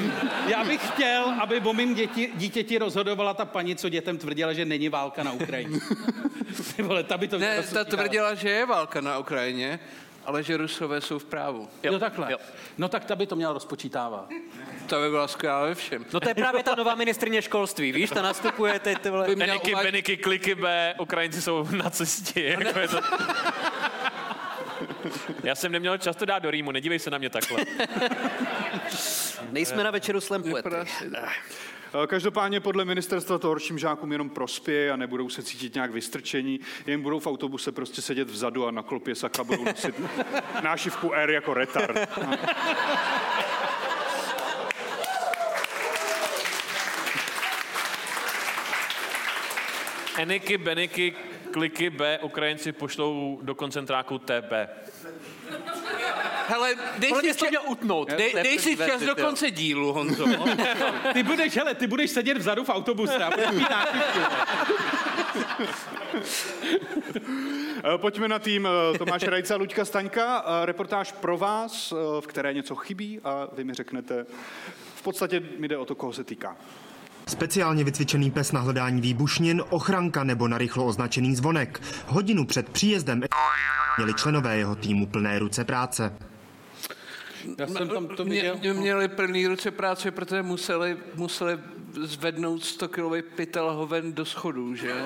já 0.46 0.64
bych 0.64 0.88
chtěl, 0.88 1.34
aby 1.42 1.60
o 1.60 1.72
mým 1.72 1.94
děti, 1.94 2.32
dítěti 2.34 2.78
rozhodovala 2.78 3.34
ta 3.34 3.44
paní, 3.44 3.76
co 3.76 3.88
dětem 3.88 4.18
tvrdila, 4.18 4.52
že 4.52 4.64
není 4.64 4.88
válka 4.88 5.22
na 5.22 5.32
Ukrajině. 5.32 5.78
Ty 6.76 6.82
vole, 6.82 7.02
ta 7.04 7.18
by 7.18 7.28
to 7.28 7.38
Ne, 7.38 7.46
ta 7.50 7.56
rozpočítala. 7.56 7.84
tvrdila, 7.84 8.34
že 8.34 8.49
je 8.50 8.66
válka 8.66 9.00
na 9.00 9.18
Ukrajině, 9.18 9.80
ale 10.26 10.42
že 10.42 10.56
Rusové 10.56 11.00
jsou 11.00 11.18
v 11.18 11.25
právu. 11.25 11.68
Jo, 11.82 11.99
takhle. 11.99 12.32
Jo. 12.32 12.38
No 12.78 12.88
tak 12.88 13.04
ta 13.04 13.16
by 13.16 13.26
to 13.26 13.37
měla 13.37 13.52
rozpočítávat. 13.52 14.28
To 14.87 15.00
by 15.00 15.10
byla 15.10 15.28
skvělá 15.28 15.62
ve 15.64 15.75
všem. 15.75 16.04
No 16.12 16.20
to 16.20 16.28
je 16.28 16.34
právě 16.34 16.62
ta 16.62 16.75
nová 16.75 16.94
ministrině 16.94 17.42
školství, 17.42 17.92
víš, 17.92 18.10
ta 18.10 18.22
nastupuje 18.22 18.78
teď, 18.78 18.99
ty 18.99 19.10
vole. 19.10 19.26
By 19.26 19.37
měla 19.37 19.49
Beniky, 19.49 19.72
uvádět- 19.75 19.84
Beniky, 19.84 20.16
kliky 20.16 20.54
B, 20.54 20.94
Ukrajinci 21.00 21.42
jsou 21.42 21.68
na 21.70 21.90
cestě. 21.90 22.42
Jako 22.42 22.78
je 22.78 22.88
to... 22.88 23.00
Já 25.42 25.54
jsem 25.54 25.73
neměl 25.73 25.99
čas 25.99 26.16
to 26.16 26.25
dát 26.25 26.38
do 26.38 26.50
rýmu, 26.50 26.73
nedívej 26.73 26.99
se 26.99 27.11
na 27.11 27.19
mě 27.19 27.30
takhle. 27.30 27.59
Nejsme 29.50 29.85
na 29.85 29.90
večeru 29.90 30.21
slam. 30.21 30.45
Eh, 32.02 32.07
Každopádně 32.07 32.61
podle 32.61 32.85
ministerstva 32.85 33.38
to 33.38 33.49
horším 33.49 33.78
žákům 33.78 34.12
jenom 34.12 34.30
prospěje 34.30 34.92
a 34.92 34.97
nebudou 34.97 35.28
se 35.28 35.42
cítit 35.42 35.75
nějak 35.75 35.90
vystrčení, 35.90 36.61
jen 36.87 37.02
budou 37.02 37.19
v 37.21 37.26
autobuse 37.26 37.73
prostě 37.73 38.02
sedět 38.02 38.30
vzadu 38.30 38.66
a 38.66 38.71
na 38.71 38.83
klopě 38.83 39.14
saka 39.14 39.45
budou 39.45 39.64
nosit 39.64 39.95
nášivku 40.62 41.12
R 41.14 41.30
jako 41.30 41.54
retard. 41.54 41.99
Eniky, 50.19 50.59
Beniky, 50.59 51.14
kliky 51.50 51.90
B, 51.90 52.19
Ukrajinci 52.23 52.73
pošlou 52.73 53.38
do 53.42 53.54
koncentráku 53.54 54.19
TB. 54.19 54.52
Hele, 56.49 56.75
dej 56.99 57.09
Podle 57.09 57.23
mě 57.23 57.35
si, 57.35 57.38
to 57.38 57.47
měl 57.49 57.62
utnout. 57.66 58.09
dej, 58.09 58.35
dej 58.42 58.59
si 58.59 58.76
čas 58.76 59.00
do 59.00 59.07
jo. 59.07 59.25
konce 59.25 59.50
dílu, 59.50 59.92
Honzo. 59.92 60.25
Ty 61.12 61.23
budeš, 61.23 61.57
hele, 61.57 61.75
ty 61.75 61.87
budeš 61.87 62.11
sedět 62.11 62.37
vzadu 62.37 62.64
v 62.64 62.69
autobuse 62.69 63.25
a 63.25 63.30
budeš 63.30 63.50
mít. 63.50 63.69
Eh, 67.85 67.99
Pojďme 67.99 68.28
na 68.28 68.38
tým 68.38 68.69
eh, 68.69 68.99
Tomáše 68.99 69.30
Rajce 69.30 69.54
a 69.54 69.57
Luďka 69.57 69.85
Staňka. 69.85 70.45
Eh, 70.47 70.66
Reportáž 70.66 71.12
pro 71.12 71.38
vás, 71.38 71.95
v 72.21 72.26
které 72.26 72.54
něco 72.54 72.75
chybí 72.75 73.21
a 73.25 73.49
vy 73.52 73.64
mi 73.64 73.75
řeknete, 73.75 74.26
v 74.95 75.02
podstatě 75.02 75.42
mi 75.59 75.69
jde 75.69 75.76
o 75.76 75.85
to, 75.85 75.95
koho 75.95 76.12
se 76.12 76.25
týká. 76.25 76.57
Speciálně 77.30 77.84
vycvičený 77.84 78.30
pes 78.30 78.52
na 78.52 78.60
hledání 78.60 79.00
výbušnin, 79.00 79.62
ochranka 79.70 80.25
nebo 80.25 80.49
narychlo 80.49 80.87
označený 80.87 81.34
zvonek. 81.34 81.80
Hodinu 82.06 82.46
před 82.46 82.68
příjezdem 82.68 83.22
měli 83.99 84.14
členové 84.14 84.56
jeho 84.56 84.75
týmu 84.75 85.06
plné 85.06 85.38
ruce 85.38 85.64
práce. 85.64 86.12
Já 87.58 87.66
jsem 87.66 87.88
tam 87.88 88.08
to 88.08 88.25
Mě, 88.25 88.34
viděl. 88.34 88.56
mě 88.60 88.72
měli 88.72 89.08
plný 89.08 89.46
ruce 89.46 89.70
práce, 89.70 90.10
protože 90.10 90.42
museli, 90.42 90.96
museli 91.14 91.58
zvednout 92.02 92.64
100 92.64 92.88
kilový 92.88 93.22
pytel 93.22 93.72
hoven 93.72 94.12
do 94.12 94.25
schodů, 94.25 94.75
že? 94.75 94.94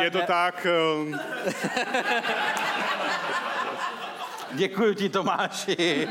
Je 0.00 0.10
to 0.10 0.20
tak, 0.26 0.66
eh, 0.66 1.18
Děkuji 4.52 4.94
ti, 4.94 5.08
Tomáši. 5.08 6.08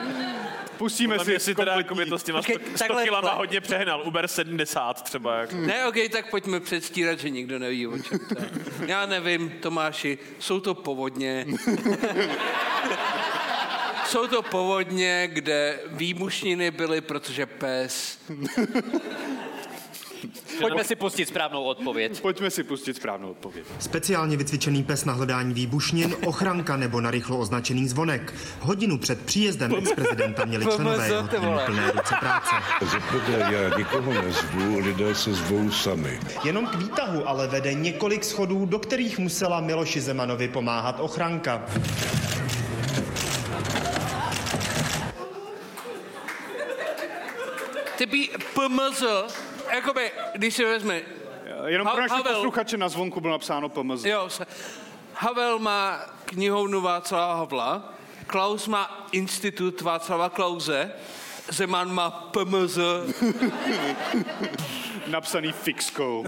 Pustíme 0.78 1.20
si 1.20 1.40
si 1.40 1.56
teda 1.56 1.74
jako 1.76 1.96
by 1.96 2.06
to 2.06 2.20
s 2.20 2.24
těma 2.24 2.42
100, 2.42 2.52
Počkej, 2.54 2.70
100 2.76 2.78
takhle- 2.80 3.04
kilama 3.04 3.34
hodně 3.34 3.62
přehnal. 3.62 4.02
Uber 4.06 4.28
70 4.28 5.02
třeba. 5.04 5.38
Jako. 5.38 5.56
Ne, 5.56 5.86
ok, 5.88 5.96
tak 6.12 6.30
pojďme 6.30 6.60
předstírat, 6.60 7.20
že 7.20 7.30
nikdo 7.30 7.60
neví, 7.60 7.88
o 7.88 8.00
čem 8.00 8.20
to 8.20 8.36
je. 8.42 8.50
Já 8.88 9.06
nevím, 9.06 9.50
Tomáši, 9.50 10.18
jsou 10.40 10.60
to 10.60 10.74
povodně. 10.74 11.46
Jsou 14.06 14.28
to 14.28 14.42
povodně, 14.42 15.30
kde 15.34 15.80
výbušniny 15.88 16.72
byly, 16.72 17.02
protože 17.02 17.46
pes. 17.46 18.20
Pojďme 20.62 20.84
si 20.84 20.96
pustit 20.96 21.26
správnou 21.26 21.64
odpověď. 21.64 22.22
Pojďme 22.22 22.50
si 22.50 22.64
pustit 22.64 22.96
správnou 22.96 23.32
odpověď. 23.32 23.66
Speciálně 23.80 24.38
vycvičený 24.38 24.84
pes 24.84 25.06
na 25.06 25.14
hledání 25.14 25.54
výbušnin, 25.54 26.16
ochranka 26.26 26.78
nebo 26.78 27.02
narychlo 27.02 27.38
označený 27.38 27.88
zvonek. 27.88 28.34
Hodinu 28.60 28.98
před 28.98 29.26
příjezdem 29.26 29.76
ex-prezidenta 29.76 30.46
měli 30.46 30.66
členové 30.66 31.08
jeho 31.08 31.60
plné 31.66 31.92
ruce 31.92 32.16
práce. 32.20 32.56
Zaprvé 32.82 33.40
já 33.40 33.78
nikoho 33.78 34.14
nezvu, 34.14 34.80
lidé 34.80 35.16
se 35.16 35.34
zvou 35.34 35.72
sami. 35.72 36.20
Jenom 36.44 36.68
k 36.68 36.76
výtahu 36.76 37.30
ale 37.30 37.48
vede 37.48 37.74
několik 37.74 38.24
schodů, 38.24 38.66
do 38.66 38.80
kterých 38.80 39.20
musela 39.20 39.62
Miloši 39.62 40.02
Zemanovi 40.02 40.48
pomáhat 40.48 41.00
ochranka. 41.00 41.66
Ty 47.98 48.06
by 48.06 48.30
PMZ, 48.54 49.04
jakoby, 49.74 50.12
když 50.34 50.54
si 50.56 50.66
vezme, 50.66 51.02
Jenom 51.66 51.88
pro 51.88 52.02
naše 52.02 52.24
posluchače 52.24 52.78
na 52.78 52.90
zvonku 52.90 53.22
bylo 53.22 53.32
napsáno 53.34 53.70
PMZ. 53.70 54.06
jo, 54.06 54.30
Havel 55.14 55.60
má 55.60 56.00
knihovnu 56.26 56.82
Václava 56.82 57.36
Havla, 57.36 57.94
Klaus 58.28 58.68
má 58.68 59.08
institut 59.12 59.82
Václava 59.82 60.30
Klauze, 60.30 60.92
Zeman 61.52 61.94
má 61.94 62.10
PMZ, 62.12 62.78
Napsaný 65.08 65.52
fixkou. 65.52 66.26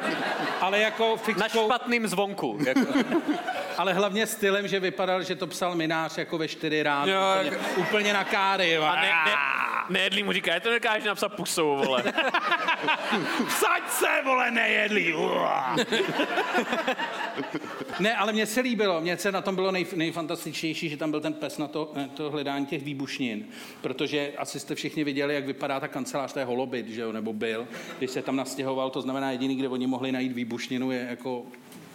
Ale 0.60 0.78
jako 0.78 1.10
Na 1.10 1.16
fixkou, 1.16 1.64
špatným 1.66 2.08
zvonku. 2.08 2.58
Jako. 2.66 2.80
ale 3.78 3.92
hlavně 3.92 4.26
stylem, 4.26 4.68
že 4.68 4.80
vypadal, 4.80 5.22
že 5.22 5.36
to 5.36 5.46
psal 5.46 5.74
minář 5.74 6.18
jako 6.18 6.38
ve 6.38 6.48
čtyři 6.48 6.82
ráno. 6.82 7.12
Jo, 7.12 7.20
Úplně, 7.46 7.58
úplně 7.76 8.12
na 8.12 8.24
káry. 8.24 8.78
A 8.78 8.94
ne, 8.94 9.02
ne, 9.26 9.32
nejedlý 9.90 10.22
mu 10.22 10.32
říká, 10.32 10.54
je 10.54 10.60
to 10.60 10.70
nekážeš 10.70 11.04
napsat 11.04 11.28
pusou, 11.28 11.76
vole. 11.76 12.02
Vsaď 13.48 13.90
se, 13.90 14.22
vole, 14.24 14.50
nejedlí. 14.50 15.14
Uá. 15.14 15.76
ne, 18.00 18.16
ale 18.16 18.32
mně 18.32 18.46
se 18.46 18.60
líbilo, 18.60 19.00
mně 19.00 19.16
se 19.16 19.32
na 19.32 19.40
tom 19.40 19.54
bylo 19.54 19.72
nej, 19.72 19.86
nejfantastičnější, 19.96 20.88
že 20.88 20.96
tam 20.96 21.10
byl 21.10 21.20
ten 21.20 21.34
pes 21.34 21.58
na 21.58 21.68
to, 21.68 21.92
eh, 21.96 22.08
to 22.14 22.30
hledání 22.30 22.66
těch 22.66 22.82
výbušnin, 22.82 23.46
protože 23.80 24.32
asi 24.38 24.60
jste 24.60 24.74
všichni 24.74 25.04
viděli, 25.04 25.34
jak 25.34 25.46
vypadá 25.46 25.80
ta 25.80 25.88
kancelář, 25.88 26.32
to 26.32 26.38
je 26.38 26.44
holobit, 26.44 26.88
že 26.88 27.00
jo, 27.00 27.12
nebo 27.12 27.32
byl, 27.32 27.68
když 27.98 28.10
se 28.10 28.22
tam 28.22 28.36
nastěhoval, 28.36 28.90
to 28.90 29.02
znamená 29.02 29.30
jediný, 29.30 29.56
kde 29.56 29.68
oni 29.68 29.86
mohli 29.86 30.12
najít 30.12 30.32
výbušninu, 30.32 30.90
je 30.90 31.06
jako 31.10 31.42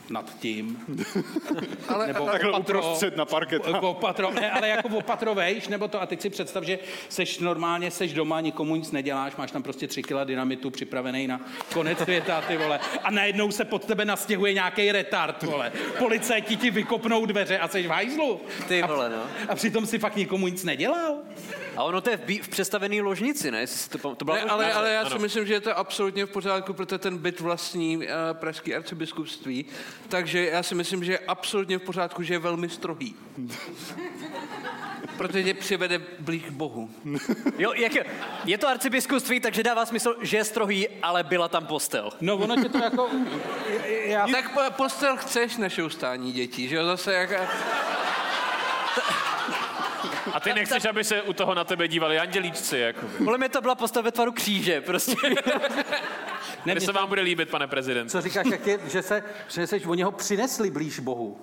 nad 0.10 0.39
tím. 0.39 0.80
ale, 1.88 2.08
Nebo 2.08 2.26
Takhle 2.26 2.52
opatro- 2.52 2.60
uprostřed 2.60 3.17
na 3.17 3.26
parket. 3.26 3.67
Jako 3.78 3.89
opatro, 3.91 4.32
ne, 4.32 4.52
ale 4.52 4.67
jako 4.67 4.88
opatro 4.88 5.36
vejš, 5.36 5.67
nebo 5.67 5.88
to, 5.88 6.02
a 6.02 6.06
teď 6.06 6.22
si 6.22 6.30
představ, 6.30 6.63
že 6.63 6.80
seš 7.10 7.39
normálně, 7.39 7.91
seš 7.91 8.13
doma, 8.13 8.41
nikomu 8.41 8.76
nic 8.76 8.91
neděláš, 8.91 9.36
máš 9.36 9.52
tam 9.52 9.63
prostě 9.63 9.88
tři 9.88 10.04
kila 10.04 10.24
dynamitu 10.24 10.70
připravený 10.70 11.28
na 11.28 11.41
konec 11.74 12.00
světa, 12.00 12.41
ty 12.41 12.58
vole, 12.58 12.80
a 13.04 13.12
najednou 13.12 13.52
se 13.52 13.65
pod 13.65 13.86
tebe 13.86 14.06
nastěhuje 14.06 14.54
nějaký 14.54 14.91
retard, 14.91 15.43
vole. 15.43 15.72
Policajti 16.00 16.56
ti 16.58 16.72
vykopnou 16.72 17.26
dveře 17.26 17.60
a 17.60 17.67
seš 17.67 17.88
v 17.88 17.89
hajzlu. 17.89 18.41
Ty 18.67 18.82
vole, 18.82 19.10
no. 19.10 19.24
A 19.50 19.56
přitom 19.56 19.86
si 19.86 20.00
fakt 20.00 20.15
nikomu 20.15 20.48
nic 20.48 20.63
nedělal. 20.63 21.15
A 21.78 21.84
ono 21.84 22.02
to 22.02 22.10
je 22.10 22.17
v, 22.17 22.22
bí- 22.26 22.41
v 22.43 22.48
představený 22.50 23.02
ložnici, 23.02 23.52
ne? 23.52 23.65
To, 24.02 24.15
to 24.15 24.26
byla 24.26 24.38
Ne, 24.38 24.43
ale, 24.43 24.74
ale 24.74 24.91
já 24.91 25.10
si 25.10 25.20
myslím, 25.20 25.46
že 25.48 25.54
je 25.54 25.60
to 25.62 25.78
absolutně 25.78 26.26
v 26.26 26.30
pořádku, 26.30 26.74
protože 26.74 26.98
ten 26.98 27.17
byt 27.17 27.39
vlastní 27.39 27.98
uh, 27.98 28.04
pražský 28.34 28.76
arcibiskupství, 28.76 29.65
takže 30.10 30.46
já 30.46 30.64
si 30.64 30.76
myslím, 30.76 31.04
že 31.04 31.12
je 31.12 31.20
absolutně 31.20 31.78
v 31.78 31.82
pořádku, 31.82 32.24
že 32.24 32.34
je 32.34 32.40
velmi 32.40 32.70
strohý. 32.70 33.16
protože 35.18 35.44
tě 35.44 35.54
přivede 35.54 36.02
blíž 36.20 36.44
k 36.44 36.52
Bohu. 36.52 36.90
Jo, 37.58 37.74
jak 37.74 37.96
je, 37.96 38.06
je 38.46 38.58
to 38.58 38.68
arcibiskupství, 38.68 39.40
takže 39.40 39.64
dává 39.64 39.86
smysl, 39.86 40.16
že 40.22 40.38
je 40.38 40.44
strohý, 40.44 40.88
ale 41.02 41.24
byla 41.24 41.48
tam 41.48 41.66
postel. 41.66 42.10
No 42.22 42.36
ono 42.38 42.56
tě 42.56 42.70
to 42.70 42.78
jako... 42.78 43.10
Já... 43.88 44.28
Tak 44.28 44.54
po- 44.54 44.72
postel 44.78 45.18
chceš 45.18 45.58
než 45.58 45.80
ustání 45.80 46.32
dětí, 46.32 46.68
že 46.68 46.76
jo? 46.76 46.86
Zase 46.86 47.14
jak... 47.14 47.32
A 50.34 50.40
ty 50.40 50.54
nechceš, 50.54 50.86
aby 50.86 51.04
se 51.04 51.22
u 51.22 51.34
toho 51.34 51.56
na 51.56 51.63
tebe 51.63 51.88
dívali 51.88 52.20
andělíčci, 52.20 52.78
jako. 52.78 53.06
Podle 53.18 53.38
mě 53.38 53.50
to 53.50 53.62
byla 53.62 53.76
postel 53.76 54.04
ve 54.04 54.12
tvaru 54.12 54.32
kříže, 54.32 54.82
prostě. 54.82 55.16
Kde 56.63 56.82
se 56.82 56.92
vám 56.92 57.10
bude 57.10 57.22
líbit, 57.22 57.50
pane 57.50 57.68
prezident? 57.68 58.10
Co 58.10 58.22
říkáš, 58.22 58.48
jak 58.52 58.68
je, 58.68 58.80
že 58.88 59.02
se 59.02 59.24
přineseš, 59.48 59.86
oni 59.86 60.04
ho 60.04 60.12
přinesli 60.12 60.72
blíž 60.72 61.00
Bohu. 61.00 61.38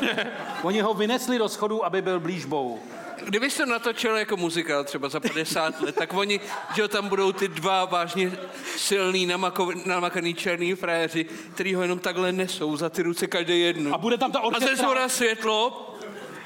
Oni 0.62 0.80
ho 0.80 0.94
vynesli 0.94 1.38
do 1.38 1.48
schodu, 1.48 1.84
aby 1.84 2.02
byl 2.02 2.20
blíž 2.20 2.44
Bohu. 2.44 2.80
Kdybys 3.24 3.56
to 3.56 3.66
natočil 3.66 4.16
jako 4.16 4.36
muzikál 4.36 4.84
třeba 4.84 5.08
za 5.08 5.20
50 5.20 5.80
let, 5.80 5.94
tak 5.94 6.14
oni, 6.14 6.40
že 6.74 6.88
tam 6.88 7.08
budou 7.08 7.32
ty 7.32 7.48
dva 7.48 7.84
vážně 7.84 8.32
silný, 8.76 9.26
namako, 9.26 9.72
namakaný 9.86 10.34
černý 10.34 10.74
frajeři, 10.74 11.26
který 11.54 11.74
ho 11.74 11.82
jenom 11.82 11.98
takhle 11.98 12.32
nesou 12.32 12.76
za 12.76 12.90
ty 12.90 13.02
ruce 13.02 13.26
každý 13.26 13.60
jednu. 13.60 13.94
A 13.94 13.98
bude 13.98 14.18
tam 14.18 14.32
ta 14.32 14.38
A 14.38 14.42
orchestra. 14.42 14.76
ze 14.76 14.82
zhora 14.82 15.08
světlo 15.08 15.89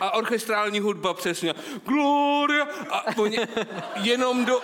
a 0.01 0.11
orchestrální 0.15 0.81
hudba 0.81 1.15
přesně. 1.15 1.55
Gloria! 1.87 2.67
A 2.91 3.17
oni 3.17 3.39
jenom 3.95 4.45
do... 4.45 4.61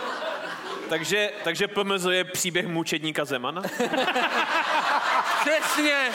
Takže, 0.88 1.32
takže 1.44 1.68
PMZ 1.68 2.06
je 2.10 2.24
příběh 2.24 2.66
mučedníka 2.66 3.24
Zemana? 3.24 3.62
Přesně! 5.40 6.10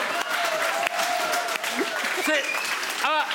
Pře- 2.20 2.42
a 3.04 3.28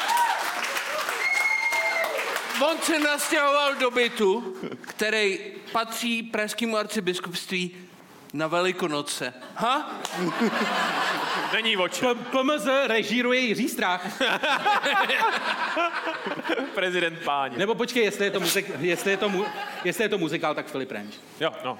on 2.65 2.77
se 2.81 2.99
nastěhoval 2.99 3.75
do 3.75 3.91
bytu, 3.91 4.55
který 4.81 5.39
patří 5.71 6.23
pražskému 6.23 6.77
arcibiskupství 6.77 7.75
na 8.33 8.47
Velikonoce. 8.47 9.33
Ha? 9.55 10.01
Není 11.53 11.77
oči. 11.77 12.05
PMZ 12.31 12.67
režíruje 12.87 13.39
Jiří 13.39 13.69
Strach. 13.69 14.21
Prezident 16.75 17.19
páně. 17.19 17.57
Nebo 17.57 17.75
počkej, 17.75 18.03
jestli 18.03 18.25
je 18.25 18.31
to, 18.31 18.39
muzik, 18.39 18.71
jestli 18.79 19.11
je 19.11 19.17
to, 19.17 19.29
mu, 19.29 19.45
jestli 19.83 20.03
je 20.03 20.09
to 20.09 20.17
muzikál, 20.17 20.55
tak 20.55 20.67
Filip 20.67 20.91
Renč. 20.91 21.15
Jo, 21.39 21.51
no. 21.65 21.77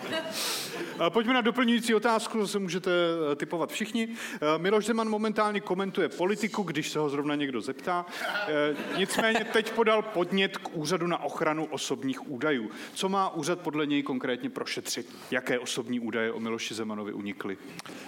A 0.99 1.09
Pojďme 1.09 1.33
na 1.33 1.41
doplňující 1.41 1.95
otázku, 1.95 2.41
zase 2.41 2.59
můžete 2.59 2.91
eh, 3.31 3.35
typovat 3.35 3.71
všichni. 3.71 4.07
Eh, 4.33 4.37
Miloš 4.57 4.85
Zeman 4.85 5.09
momentálně 5.09 5.61
komentuje 5.61 6.09
politiku, 6.09 6.63
když 6.63 6.89
se 6.89 6.99
ho 6.99 7.09
zrovna 7.09 7.35
někdo 7.35 7.61
zeptá. 7.61 8.05
Eh, 8.47 8.75
Nicméně 8.97 9.45
teď 9.53 9.71
podal 9.71 10.01
podnět 10.01 10.57
k 10.57 10.69
úřadu 10.73 11.07
na 11.07 11.23
ochranu 11.23 11.65
osobních 11.65 12.29
údajů. 12.31 12.71
Co 12.93 13.09
má 13.09 13.29
úřad 13.29 13.59
podle 13.59 13.85
něj 13.85 14.03
konkrétně 14.03 14.49
prošetřit? 14.49 15.15
Jaké 15.31 15.59
osobní 15.59 15.99
údaje 15.99 16.31
o 16.31 16.39
Miloši 16.41 16.73
Zemanovi 16.73 17.13
unikly? 17.13 17.57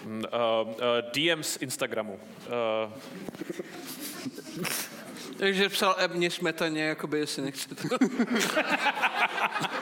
Uh, 0.05 0.11
uh, 0.11 0.75
DM 1.13 1.43
z 1.43 1.57
Instagramu. 1.61 2.13
Uh, 2.13 2.91
Takže 5.37 5.69
psal 5.69 5.95
Ebně 5.97 6.31
Smetaně, 6.31 6.83
jakoby, 6.83 7.19
jestli 7.19 7.41
nechcete. 7.41 7.83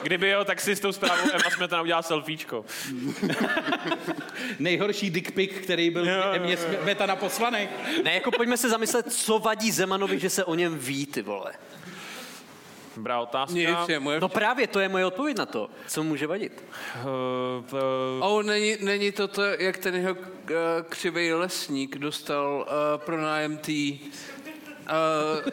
kdyby 0.02 0.28
jo, 0.28 0.44
tak 0.44 0.60
si 0.60 0.76
s 0.76 0.80
tou 0.80 0.92
zprávou 0.92 1.30
Eva 1.32 1.50
Smetana 1.50 1.82
udělal 1.82 2.02
selfiečko. 2.02 2.64
Nejhorší 4.58 5.10
dick 5.10 5.30
pic, 5.30 5.52
který 5.62 5.90
byl 5.90 6.06
mě 6.38 6.56
Smetana 6.56 7.16
poslaný. 7.16 7.68
Ne, 8.04 8.14
jako 8.14 8.30
pojďme 8.30 8.56
se 8.56 8.68
zamyslet, 8.68 9.12
co 9.12 9.38
vadí 9.38 9.70
Zemanovi, 9.70 10.18
že 10.18 10.30
se 10.30 10.44
o 10.44 10.54
něm 10.54 10.78
ví, 10.78 11.06
ty 11.06 11.22
vole. 11.22 11.52
Dobrá 12.96 13.20
otázka. 13.20 13.54
Nic, 13.54 13.88
je 13.88 14.00
moje... 14.00 14.20
No 14.20 14.28
právě, 14.28 14.66
to 14.66 14.80
je 14.80 14.88
moje 14.88 15.06
odpověď 15.06 15.38
na 15.38 15.46
to. 15.46 15.70
Co 15.86 16.02
může 16.02 16.26
vadit? 16.26 16.64
Uh, 17.04 17.08
uh, 17.72 17.80
Oh, 18.20 18.42
není, 18.42 18.76
není 18.80 19.12
to 19.12 19.28
to, 19.28 19.42
jak 19.42 19.78
ten 19.78 19.94
jeho 19.94 20.12
uh, 20.14 20.20
křivej 20.88 21.34
lesník 21.34 21.98
dostal 21.98 22.66
uh, 22.66 23.04
pro 23.04 23.20
nájem 23.20 23.56
tý... 23.56 23.98
Uh, 24.82 25.52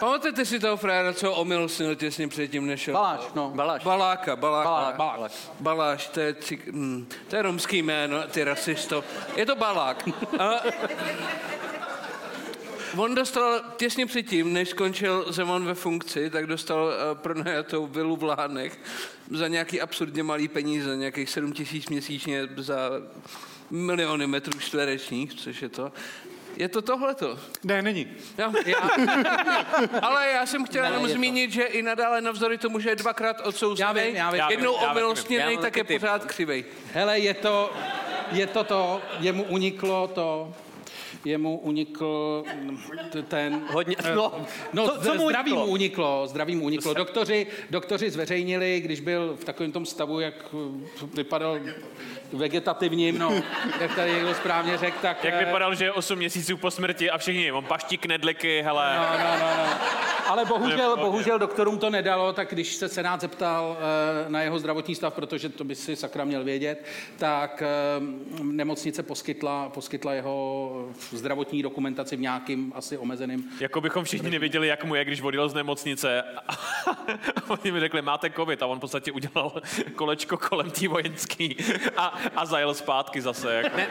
pamatujete 0.00 0.44
si 0.44 0.60
toho 0.60 0.76
frajera, 0.76 1.12
co 1.12 1.32
omilostnil 1.32 1.94
těsně 1.94 2.28
předtím, 2.28 2.66
než? 2.66 2.88
Baláš, 2.88 3.20
no. 3.34 3.50
Baláš. 3.54 3.82
Baláka, 3.84 4.36
baláka. 4.36 4.70
Balák, 4.70 4.96
balák. 4.96 5.32
Baláš, 5.60 6.08
to 6.08 6.20
je, 6.20 6.34
cik, 6.34 6.66
hm, 6.72 7.08
to 7.28 7.36
je 7.36 7.42
romský 7.42 7.82
jméno, 7.82 8.22
ty 8.22 8.44
rasisto. 8.44 9.04
Je 9.36 9.46
to 9.46 9.56
Balák. 9.56 10.08
A, 10.38 10.50
on 12.96 13.14
dostal 13.14 13.60
těsně 13.76 14.06
předtím, 14.06 14.52
než 14.52 14.68
skončil 14.68 15.26
Zeman 15.28 15.64
ve 15.64 15.74
funkci, 15.74 16.30
tak 16.30 16.46
dostal 16.46 16.84
uh, 16.84 17.18
pronajatou 17.18 17.86
vilu 17.86 18.16
v 18.16 18.22
Lánech 18.22 18.80
za 19.30 19.48
nějaký 19.48 19.80
absurdně 19.80 20.22
malý 20.22 20.48
peníze, 20.48 20.96
nějakých 20.96 21.30
7 21.30 21.52
tisíc 21.52 21.88
měsíčně 21.88 22.48
za 22.56 22.90
miliony 23.70 24.26
metrů 24.26 24.58
čtverečních, 24.60 25.34
což 25.34 25.62
je 25.62 25.68
to. 25.68 25.92
Je 26.56 26.68
to 26.68 26.82
tohleto. 26.82 27.38
Ne, 27.64 27.82
není. 27.82 28.06
Já, 28.38 28.52
já, 28.66 28.78
ale 30.02 30.30
já 30.30 30.46
jsem 30.46 30.64
chtěl 30.66 30.82
Ne, 30.82 30.88
jenom 30.88 31.02
je 31.02 31.08
to. 31.08 31.14
zmínit, 31.14 31.52
že 31.52 31.62
i 31.62 31.82
nadále 31.82 32.20
navzdory 32.20 32.58
tomu, 32.58 32.80
že 32.80 32.88
je 32.88 32.96
dvakrát 32.96 33.46
odsouzený, 33.46 34.00
vím, 34.06 34.16
já 34.16 34.30
vím. 34.30 34.38
Já 34.38 34.48
vím, 34.48 34.58
jednou 34.58 34.72
omilostněný, 34.72 35.58
tak 35.58 35.76
je 35.76 35.84
pořád 35.84 36.24
křivej. 36.24 36.64
Hele, 36.92 37.18
je 37.18 37.34
to, 37.34 37.72
je 38.32 38.46
to 38.46 38.64
to, 38.64 39.02
jemu 39.20 39.42
uniklo 39.42 40.08
to, 40.08 40.54
jemu 41.24 41.58
unikl 41.58 42.44
t- 43.10 43.22
ten... 43.22 43.62
Hodně, 43.72 43.96
eh, 44.04 44.14
no, 44.14 44.32
no 44.72 44.88
co- 44.88 45.00
co 45.00 45.14
mu 45.14 45.28
zdraví 45.28 45.50
uniklo? 45.52 45.66
mu 45.66 45.72
uniklo, 45.72 46.26
zdraví 46.26 46.56
mu 46.56 46.64
uniklo. 46.64 46.94
Doktoři, 46.94 47.46
doktoři 47.70 48.10
zveřejnili, 48.10 48.80
když 48.80 49.00
byl 49.00 49.36
v 49.40 49.44
takovém 49.44 49.72
tom 49.72 49.86
stavu, 49.86 50.20
jak 50.20 50.34
eh, 50.54 51.06
vypadal 51.14 51.58
vegetativním, 52.32 53.18
no, 53.18 53.42
jak 53.80 53.94
tady 53.94 54.12
někdo 54.12 54.34
správně 54.34 54.78
řekl, 54.78 54.96
tak... 55.02 55.24
jak 55.24 55.34
eh, 55.34 55.44
vypadal, 55.44 55.74
že 55.74 55.84
je 55.84 55.92
8 55.92 56.18
měsíců 56.18 56.56
po 56.56 56.70
smrti 56.70 57.10
a 57.10 57.18
všichni, 57.18 57.52
on 57.52 57.64
paští 57.64 57.98
knedliky, 57.98 58.62
hele. 58.62 58.96
No, 58.96 59.18
no, 59.18 59.36
no, 59.40 59.56
no. 59.56 60.05
Ale 60.28 60.44
bohužel, 60.44 60.96
bohužel 60.96 61.38
doktorům 61.38 61.78
to 61.78 61.90
nedalo, 61.90 62.32
tak 62.32 62.50
když 62.50 62.74
se 62.74 62.88
Senát 62.88 63.20
zeptal 63.20 63.76
eh, 63.78 64.30
na 64.30 64.42
jeho 64.42 64.58
zdravotní 64.58 64.94
stav, 64.94 65.14
protože 65.14 65.48
to 65.48 65.64
by 65.64 65.74
si 65.74 65.96
sakra 65.96 66.24
měl 66.24 66.44
vědět, 66.44 66.84
tak 67.18 67.62
eh, 67.62 67.66
nemocnice 68.42 69.02
poskytla, 69.02 69.68
poskytla 69.68 70.12
jeho 70.12 70.88
zdravotní 71.10 71.62
dokumentaci 71.62 72.16
v 72.16 72.20
nějakým 72.20 72.72
asi 72.74 72.98
omezeným. 72.98 73.44
Jako 73.60 73.80
bychom 73.80 74.04
všichni 74.04 74.30
nevěděli, 74.30 74.68
jak 74.68 74.84
mu 74.84 74.94
je, 74.94 75.04
když 75.04 75.20
odjel 75.20 75.48
z 75.48 75.54
nemocnice. 75.54 76.22
A 76.22 76.56
oni 77.48 77.72
mi 77.72 77.80
řekli, 77.80 78.02
máte 78.02 78.30
covid. 78.30 78.62
A 78.62 78.66
on 78.66 78.78
v 78.78 78.80
podstatě 78.80 79.12
udělal 79.12 79.52
kolečko 79.94 80.36
kolem 80.36 80.70
té 80.70 80.88
vojenský 80.88 81.56
a, 81.96 82.06
a 82.36 82.46
zajel 82.46 82.74
zpátky 82.74 83.20
zase. 83.20 83.54
Jako. 83.54 83.76
Ne, 83.76 83.88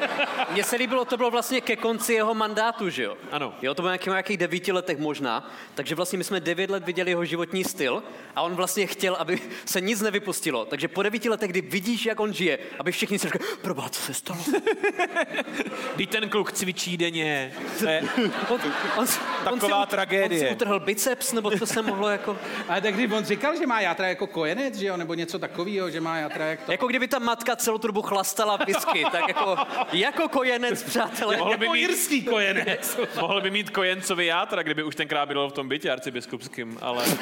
mně 0.51 0.63
se 0.63 0.75
líbilo, 0.75 1.05
to 1.05 1.17
bylo 1.17 1.31
vlastně 1.31 1.61
ke 1.61 1.75
konci 1.75 2.13
jeho 2.13 2.33
mandátu, 2.33 2.89
že 2.89 3.03
jo? 3.03 3.17
Ano. 3.31 3.53
Jo, 3.61 3.73
to 3.73 3.81
bylo 3.81 3.89
nějaký, 3.89 4.09
nějakých 4.09 4.37
devíti 4.37 4.71
letech 4.71 4.97
možná. 4.97 5.51
Takže 5.75 5.95
vlastně 5.95 6.17
my 6.17 6.23
jsme 6.25 6.39
devět 6.39 6.69
let 6.69 6.83
viděli 6.85 7.11
jeho 7.11 7.25
životní 7.25 7.63
styl 7.63 8.03
a 8.35 8.41
on 8.41 8.55
vlastně 8.55 8.87
chtěl, 8.87 9.15
aby 9.15 9.39
se 9.65 9.81
nic 9.81 10.01
nevypustilo. 10.01 10.65
Takže 10.65 10.87
po 10.87 11.03
devíti 11.03 11.29
letech, 11.29 11.49
kdy 11.49 11.61
vidíš, 11.61 12.05
jak 12.05 12.19
on 12.19 12.33
žije, 12.33 12.59
aby 12.79 12.91
všichni 12.91 13.19
si 13.19 13.27
řekli, 13.27 13.47
proboha, 13.61 13.89
co 13.89 14.01
se 14.01 14.13
stalo? 14.13 14.39
Když 15.95 16.07
ten 16.07 16.29
kluk 16.29 16.51
cvičí 16.51 16.97
denně. 16.97 17.53
To 17.79 17.87
je, 17.89 18.01
On, 18.49 18.59
on, 18.97 19.07
si- 19.07 19.19
on 19.51 19.59
Taková 19.59 19.83
si, 19.85 19.89
tragédie. 19.89 20.41
On 20.41 20.47
si 20.47 20.53
utrhl 20.55 20.79
biceps, 20.79 21.33
nebo 21.33 21.51
co 21.51 21.65
se 21.65 21.81
mohlo 21.81 22.09
jako... 22.09 22.37
Ale 22.69 22.81
tak 22.81 22.93
když 22.95 23.11
on 23.11 23.25
říkal, 23.25 23.57
že 23.57 23.67
má 23.67 23.81
játra 23.81 24.07
jako 24.07 24.27
kojenec, 24.27 24.75
že 24.75 24.85
jo, 24.85 24.97
nebo 24.97 25.13
něco 25.13 25.39
takového, 25.39 25.89
že 25.89 26.01
má 26.01 26.17
játra 26.17 26.45
jak 26.45 26.61
to. 26.63 26.71
Jako 26.71 26.87
kdyby 26.87 27.07
ta 27.07 27.19
matka 27.19 27.55
celou 27.55 27.77
tu 27.77 27.87
dobu 27.87 28.01
chlastala 28.01 28.57
whisky, 28.65 29.05
tak 29.11 29.27
jako, 29.27 29.57
jako 29.93 30.29
kojenec, 30.29 30.83
přátelé. 30.83 31.37
mohl, 31.37 31.57
by 31.57 31.65
Jako 31.65 31.73
mít, 31.73 31.79
jirský 31.81 32.23
kojenec. 32.23 32.99
mohl 33.21 33.41
by 33.41 33.51
mít 33.51 33.69
kojencový 33.69 34.25
játra, 34.25 34.63
kdyby 34.63 34.83
už 34.83 34.95
tenkrát 34.95 35.25
byl 35.25 35.49
v 35.49 35.53
tom 35.53 35.67
bytě 35.69 35.91
arcibiskupským, 36.15 36.77
ale... 36.81 37.05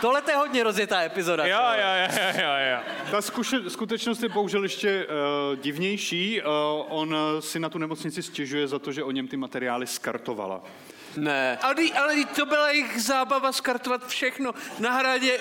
Tohle 0.00 0.22
to 0.22 0.30
je 0.30 0.36
hodně 0.36 0.62
rozjetá 0.62 1.02
epizoda. 1.02 1.46
Jo, 1.46 1.60
jo, 1.72 1.88
jo, 2.00 2.08
jo, 2.42 2.50
jo. 2.70 2.78
Ta 3.10 3.22
zkuše, 3.22 3.70
skutečnost 3.70 4.22
je 4.22 4.28
bohužel 4.28 4.62
ještě 4.62 5.06
uh, 5.06 5.12
divnější. 5.58 6.42
Uh, 6.42 6.46
on 6.88 7.16
eh, 7.16 7.42
si 7.42 7.60
na 7.60 7.68
tu 7.68 7.78
nemocnici 7.78 8.22
stěžuje 8.22 8.68
za 8.68 8.78
to, 8.78 8.92
že 8.92 9.04
o 9.04 9.10
něm 9.10 9.28
ty 9.28 9.36
materiály 9.36 9.86
skartovala. 9.86 10.62
Ne. 11.16 11.58
Ale, 11.62 11.74
ale 12.02 12.24
to 12.24 12.46
byla 12.46 12.70
jejich 12.70 13.02
zábava 13.02 13.52
skartovat 13.52 14.06
všechno. 14.06 14.54
Na 14.78 14.92
hradě... 14.92 15.38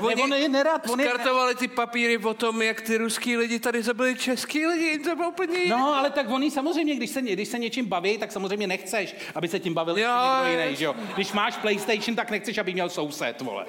Ne, 0.00 0.14
on 0.22 0.32
je 0.34 0.48
nerad, 0.48 0.90
on 0.90 1.00
je 1.00 1.06
skartovali 1.06 1.54
ty 1.54 1.68
papíry 1.68 2.18
o 2.18 2.34
tom, 2.34 2.62
jak 2.62 2.80
ty 2.80 2.96
ruský 2.96 3.36
lidi 3.36 3.58
tady 3.58 3.82
zabili 3.82 4.16
český 4.16 4.66
lidi. 4.66 4.98
To 4.98 5.16
bylo 5.16 5.28
úplně 5.28 5.58
jiné. 5.58 5.76
No, 5.76 5.94
ale 5.94 6.10
tak 6.10 6.30
oni 6.30 6.50
samozřejmě, 6.50 6.94
když 6.96 7.10
se, 7.10 7.22
když 7.22 7.48
se 7.48 7.58
něčím 7.58 7.86
baví, 7.86 8.18
tak 8.18 8.32
samozřejmě 8.32 8.66
nechceš, 8.66 9.14
aby 9.34 9.48
se 9.48 9.58
tím 9.58 9.74
bavil 9.74 9.98
Jo, 9.98 10.08
někdo 10.44 10.58
je- 10.60 10.64
jiný, 10.66 10.76
že 10.76 10.84
jo? 10.84 10.94
Když 11.14 11.32
máš 11.32 11.56
PlayStation, 11.56 12.16
tak 12.16 12.30
nechceš, 12.30 12.58
aby 12.58 12.72
měl 12.72 12.88
soused, 12.90 13.40
vole. 13.40 13.66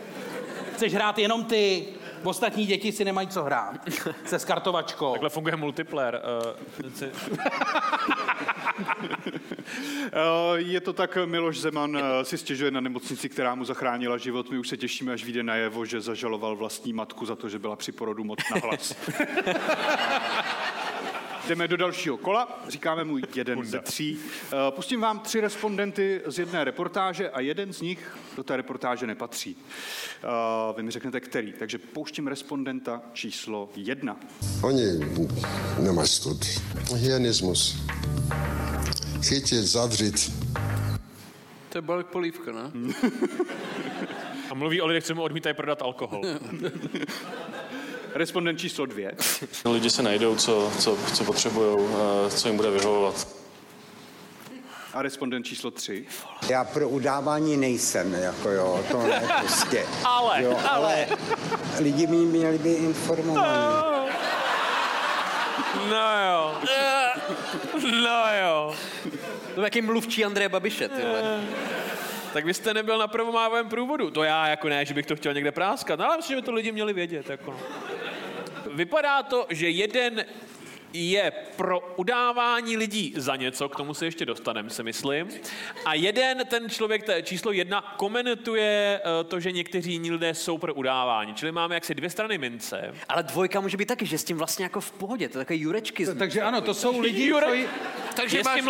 Chceš 0.76 0.94
hrát 0.94 1.20
jenom 1.20 1.44
ty, 1.44 1.86
ostatní 2.26 2.66
děti 2.66 2.92
si 2.92 3.06
nemají 3.06 3.28
co 3.28 3.44
hrát. 3.44 3.76
Se 4.26 4.40
skartovačkou. 4.40 5.12
Takhle 5.12 5.30
funguje 5.30 5.56
multiplayer. 5.56 6.22
Uh, 6.84 6.90
si- 6.96 7.12
Eh, 10.12 10.56
Je 10.56 10.82
to 10.82 10.94
tak, 10.94 11.18
Miloš 11.26 11.60
Zeman 11.60 11.98
eh, 11.98 12.26
si 12.26 12.38
stěžuje 12.38 12.72
na 12.72 12.82
nemocnici, 12.82 13.30
která 13.30 13.56
mu 13.56 13.66
zachránila 13.66 14.18
život. 14.18 14.50
My 14.50 14.58
už 14.58 14.68
se 14.70 14.78
těšíme, 14.78 15.14
až 15.14 15.24
vyjde 15.26 15.44
najevo, 15.44 15.86
že 15.86 16.02
zažaloval 16.02 16.56
vlastní 16.56 16.94
matku 16.94 17.26
za 17.26 17.36
to, 17.36 17.50
že 17.50 17.60
byla 17.60 17.76
při 17.76 17.92
porodu 17.92 18.24
moc 18.24 18.40
na 18.56 18.62
hlas. 18.64 18.96
Jdeme 21.47 21.67
do 21.67 21.77
dalšího 21.77 22.17
kola, 22.17 22.63
říkáme 22.67 23.03
mu 23.03 23.17
jeden 23.36 23.65
ze 23.65 23.79
tří. 23.79 24.17
Eh, 24.45 24.71
Pustím 24.71 25.01
vám 25.01 25.19
tři 25.19 25.41
respondenty 25.41 26.21
z 26.25 26.39
jedné 26.39 26.63
reportáže 26.63 27.29
a 27.29 27.39
jeden 27.39 27.73
z 27.73 27.81
nich 27.81 28.17
do 28.38 28.43
té 28.43 28.58
reportáže 28.58 29.08
nepatří. 29.08 29.58
Eh, 30.23 30.27
Vy 30.77 30.84
mi 30.84 30.91
řeknete, 30.91 31.19
který. 31.19 31.53
Takže 31.60 31.77
pouštím 31.77 32.27
respondenta 32.27 33.01
číslo 33.13 33.69
jedna. 33.75 34.17
Oni 34.63 34.84
nemají 35.79 36.08
stud. 36.08 36.45
Hyenismus. 36.95 37.77
Chytit, 39.23 39.63
zavřít. 39.63 40.34
To 41.69 41.77
je 41.77 41.81
balek 41.81 42.08
polívka, 42.08 42.51
ne? 42.51 42.71
A 44.49 44.53
mluví 44.53 44.81
o 44.81 44.88
lidech, 44.88 45.03
co 45.03 45.15
mu 45.15 45.21
odmítají 45.23 45.55
prodat 45.55 45.81
alkohol. 45.81 46.21
Respondent 48.15 48.60
číslo 48.60 48.86
dvě. 48.86 49.12
Lidi 49.65 49.89
se 49.89 50.04
najdou, 50.04 50.36
co, 50.36 50.71
co, 50.80 50.97
co 51.13 51.23
potřebují, 51.23 51.88
co 52.30 52.47
jim 52.47 52.58
bude 52.58 52.71
vyhovovat. 52.71 53.28
A 54.93 55.01
respondent 55.01 55.45
číslo 55.45 55.71
tři. 55.71 56.06
Já 56.49 56.63
pro 56.63 56.89
udávání 56.89 57.58
nejsem, 57.58 58.13
jako 58.13 58.49
jo, 58.49 58.84
to 58.91 59.08
ne 59.08 59.30
prostě. 59.39 59.86
Ale, 60.04 60.43
jo, 60.43 60.60
ale 60.69 61.08
lidi 61.80 62.08
by 62.08 62.15
měli 62.15 62.58
být 62.58 62.75
informovaní. 62.75 63.47
No 65.89 66.25
jo. 66.25 66.56
No 67.84 68.23
jo. 68.41 68.75
To 69.56 69.62
je 69.62 69.65
jaký 69.65 69.82
mluvčí 69.82 70.25
Andreje 70.25 70.49
Babiše, 70.49 70.89
ty 70.89 71.01
vole. 71.01 71.43
Tak 72.34 72.45
vy 72.45 72.54
jste 72.54 72.73
nebyl 72.73 72.97
na 72.97 73.08
prvomávém 73.08 73.69
průvodu. 73.69 74.12
To 74.12 74.23
já 74.23 74.47
jako 74.47 74.69
ne, 74.69 74.86
že 74.86 74.93
bych 74.93 75.06
to 75.06 75.15
chtěl 75.15 75.34
někde 75.34 75.51
práskat, 75.51 75.99
no, 75.99 76.06
ale 76.06 76.17
myslím, 76.17 76.36
že 76.38 76.41
by 76.41 76.45
to 76.45 76.51
lidi 76.51 76.71
měli 76.71 76.93
vědět. 76.93 77.30
Jako. 77.30 77.56
Vypadá 78.76 79.24
to, 79.24 79.46
že 79.50 79.70
jeden 79.70 80.26
je 80.94 81.32
pro 81.56 81.94
udávání 81.96 82.78
lidí 82.78 83.14
za 83.18 83.36
něco, 83.36 83.70
k 83.70 83.76
tomu 83.76 83.94
se 83.94 84.06
ještě 84.06 84.26
dostaneme, 84.26 84.70
si 84.70 84.84
myslím. 84.84 85.30
A 85.86 85.94
jeden, 85.94 86.46
ten 86.46 86.70
člověk, 86.70 87.04
to 87.04 87.12
je 87.12 87.24
číslo 87.24 87.52
jedna, 87.52 87.96
komentuje 87.98 89.02
eh, 89.04 89.24
to, 89.24 89.40
že 89.40 89.52
někteří 89.52 89.92
jiní 89.92 90.12
lidé 90.12 90.34
jsou 90.34 90.58
pro 90.58 90.74
udávání. 90.74 91.34
Čili 91.34 91.52
máme 91.52 91.76
jaksi 91.76 91.96
dvě 91.96 92.10
strany 92.10 92.38
mince. 92.38 92.94
Ale 93.10 93.24
dvojka 93.24 93.60
může 93.60 93.78
být 93.78 93.86
taky, 93.88 94.06
že 94.06 94.18
s 94.18 94.24
tím 94.24 94.38
vlastně 94.38 94.66
jako 94.66 94.82
v 94.82 94.92
pohodě, 94.92 95.30
to 95.30 95.38
je 95.40 95.46
takový 95.46 95.60
jurečky. 95.60 96.06
Takže 96.20 96.42
ano, 96.42 96.62
to 96.62 96.74
jsou 96.74 97.00
lidi, 97.00 97.32
Jure- 97.34 97.46
koji- 97.46 97.68
Takže 98.16 98.42
máš 98.44 98.62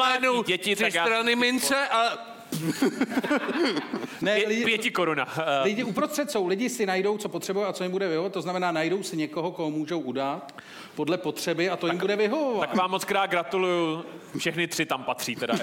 děti, 0.47 0.75
tři 0.75 0.91
strany 0.91 1.35
mince 1.35 1.87
a 1.87 2.34
Ne, 4.21 4.37
Pě- 4.37 4.47
lidi, 4.47 4.65
Pěti 4.65 4.91
koruna. 4.91 5.27
Eh, 5.37 5.63
lidi 5.63 5.83
uprostřed 5.83 6.31
jsou, 6.31 6.47
lidi 6.47 6.69
si 6.69 6.85
najdou, 6.85 7.17
co 7.17 7.29
potřebují 7.29 7.65
a 7.65 7.73
co 7.73 7.83
jim 7.83 7.91
bude 7.91 8.07
vyhovovat, 8.07 8.33
to 8.33 8.41
znamená, 8.41 8.71
najdou 8.71 9.03
si 9.03 9.17
někoho, 9.17 9.51
koho 9.51 9.71
můžou 9.71 9.99
udát 9.99 10.61
podle 10.95 11.17
potřeby 11.17 11.69
a 11.69 11.77
to 11.77 11.87
jim 11.87 11.97
bude 11.97 12.15
vyhovovat. 12.15 12.69
Tak 12.69 12.77
vám 12.77 12.91
moc 12.91 13.05
krát 13.05 13.25
gratuluju. 13.29 14.05
Všechny 14.37 14.67
tři 14.67 14.85
tam 14.85 15.03
patří 15.03 15.35
teda. 15.35 15.53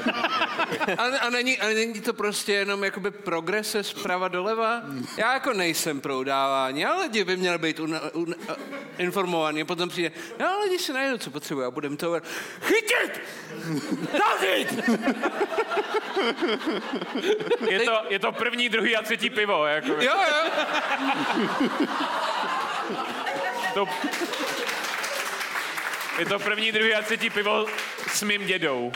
A, 0.99 1.03
a, 1.03 1.31
není, 1.31 1.59
a 1.59 1.67
není 1.67 2.01
to 2.01 2.13
prostě 2.13 2.53
jenom 2.53 2.85
jakoby 2.85 3.11
progrese 3.11 3.83
zprava 3.83 4.29
doleva? 4.29 4.83
Já 5.17 5.33
jako 5.35 5.53
nejsem 5.53 6.01
pro 6.01 6.19
udávání, 6.19 6.85
ale 6.85 7.03
lidi 7.03 7.25
by 7.25 7.37
měli 7.37 7.59
být 7.59 7.81
una, 7.81 8.01
un, 8.15 8.35
uh, 8.49 8.55
informovaní. 8.99 9.65
Potom 9.65 9.89
přijde, 9.89 10.13
no 10.41 10.61
lidi 10.65 10.79
si 10.79 10.93
najdou, 10.93 11.19
co 11.19 11.31
potřebují 11.31 11.67
a 11.67 11.71
budeme 11.71 11.97
to 11.97 12.21
chytit! 12.61 13.21
Zavřít! 14.13 14.81
Je 17.71 17.81
to, 17.81 18.01
je 18.09 18.18
to 18.18 18.33
první, 18.33 18.68
druhý 18.68 18.97
a 18.97 19.03
třetí 19.03 19.31
pivo. 19.31 19.66
Jako. 19.66 19.88
Jo, 19.88 20.14
jo. 20.29 20.51
To, 23.75 23.87
je 26.18 26.27
to 26.27 26.38
první, 26.38 26.72
druhý 26.72 26.94
a 26.94 27.03
třetí 27.03 27.31
pivo 27.31 27.66
s 28.09 28.22
mým 28.22 28.46
dědou. 28.46 28.92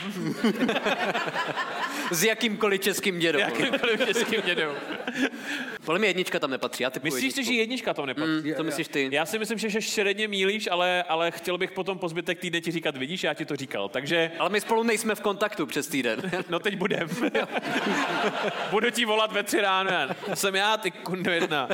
S 2.10 2.24
jakýmkoliv 2.24 2.80
českým 2.80 3.18
dědou. 3.18 3.38
Jakýmkoliv 3.38 4.06
českým 4.06 4.40
dědou. 4.40 4.72
Podle 5.84 5.98
mě 5.98 6.08
jednička 6.08 6.38
tam 6.38 6.50
nepatří. 6.50 6.82
Já 6.82 6.90
Myslíš 7.02 7.34
si, 7.34 7.44
že 7.44 7.52
jednička 7.52 7.94
tam 7.94 8.06
nepatří? 8.06 8.48
Mm, 8.48 8.54
to 8.54 8.64
myslíš 8.64 8.88
ty? 8.88 9.08
Já 9.12 9.26
si 9.26 9.38
myslím, 9.38 9.58
že 9.58 9.70
se 9.70 9.82
šeredně 9.82 10.28
mílíš, 10.28 10.68
ale, 10.70 11.02
ale 11.02 11.30
chtěl 11.30 11.58
bych 11.58 11.72
potom 11.72 11.98
po 11.98 12.08
zbytek 12.08 12.38
týdne 12.38 12.60
ti 12.60 12.70
říkat, 12.70 12.96
vidíš, 12.96 13.24
já 13.24 13.34
ti 13.34 13.44
to 13.44 13.56
říkal. 13.56 13.88
Takže, 13.88 14.30
Ale 14.38 14.50
my 14.50 14.60
spolu 14.60 14.82
nejsme 14.82 15.14
v 15.14 15.20
kontaktu 15.20 15.66
přes 15.66 15.88
týden. 15.88 16.30
no 16.48 16.58
teď 16.58 16.76
budem. 16.76 17.08
Budu 18.70 18.90
ti 18.90 19.04
volat 19.04 19.32
ve 19.32 19.42
tři 19.42 19.60
ráno. 19.60 19.90
Jsem 20.34 20.54
já, 20.54 20.76
ty 20.76 20.90
kundo 20.90 21.30
jedna. 21.30 21.68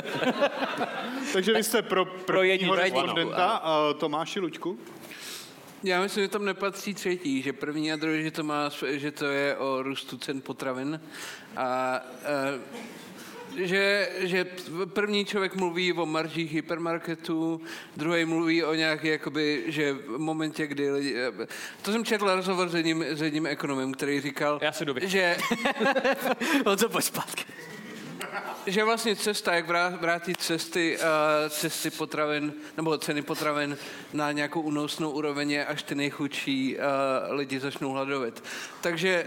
Takže 1.33 1.53
vy 1.53 1.63
jste 1.63 1.81
pro 1.81 2.05
prvního 2.05 2.43
jedničku, 2.43 2.75
respondenta 2.75 3.45
a 3.45 3.93
Tomáši 3.93 4.39
Luďku. 4.39 4.79
Já 5.83 6.01
myslím, 6.01 6.23
že 6.23 6.27
tam 6.27 6.45
nepatří 6.45 6.93
třetí, 6.93 7.41
že 7.41 7.53
první 7.53 7.93
a 7.93 7.95
druhý, 7.95 8.23
že 8.23 8.31
to, 8.31 8.43
má, 8.43 8.69
že 8.87 9.11
to 9.11 9.25
je 9.25 9.57
o 9.57 9.83
růstu 9.83 10.17
cen 10.17 10.41
potravin. 10.41 11.01
A, 11.55 11.65
a 11.65 12.01
že, 13.57 14.09
že 14.19 14.45
první 14.85 15.25
člověk 15.25 15.55
mluví 15.55 15.93
o 15.93 16.05
maržích 16.05 16.53
hypermarketů, 16.53 17.61
druhý 17.97 18.25
mluví 18.25 18.63
o 18.63 18.73
nějaké, 18.73 19.07
jakoby, 19.07 19.63
že 19.67 19.93
v 19.93 20.17
momentě, 20.17 20.67
kdy 20.67 20.91
lidi... 20.91 21.15
To 21.81 21.91
jsem 21.91 22.05
četl 22.05 22.35
rozhovor 22.35 22.69
s 22.69 22.75
jedním, 22.75 23.03
s 23.03 23.21
jedním 23.21 23.47
ekonomem, 23.47 23.93
který 23.93 24.21
říkal, 24.21 24.59
Já 24.61 24.71
se 24.71 24.85
že, 25.01 25.37
On 26.65 26.77
se 26.77 26.89
pojď 26.89 27.05
zpátky. 27.05 27.43
Že 28.65 28.83
vlastně 28.83 29.15
cesta, 29.15 29.55
jak 29.55 29.69
vrá- 29.69 29.97
vrátit 29.99 30.41
cesty, 30.41 30.97
uh, 30.97 31.03
cesty 31.49 31.89
potravin, 31.89 32.53
nebo 32.77 32.97
ceny 32.97 33.21
potravin 33.21 33.77
na 34.13 34.31
nějakou 34.31 34.61
únosnou 34.61 35.11
úroveň, 35.11 35.51
je, 35.51 35.65
až 35.65 35.83
ty 35.83 35.95
nejchudší 35.95 36.77
uh, 36.77 37.35
lidi 37.35 37.59
začnou 37.59 37.91
hladovat. 37.91 38.43
Takže 38.81 39.25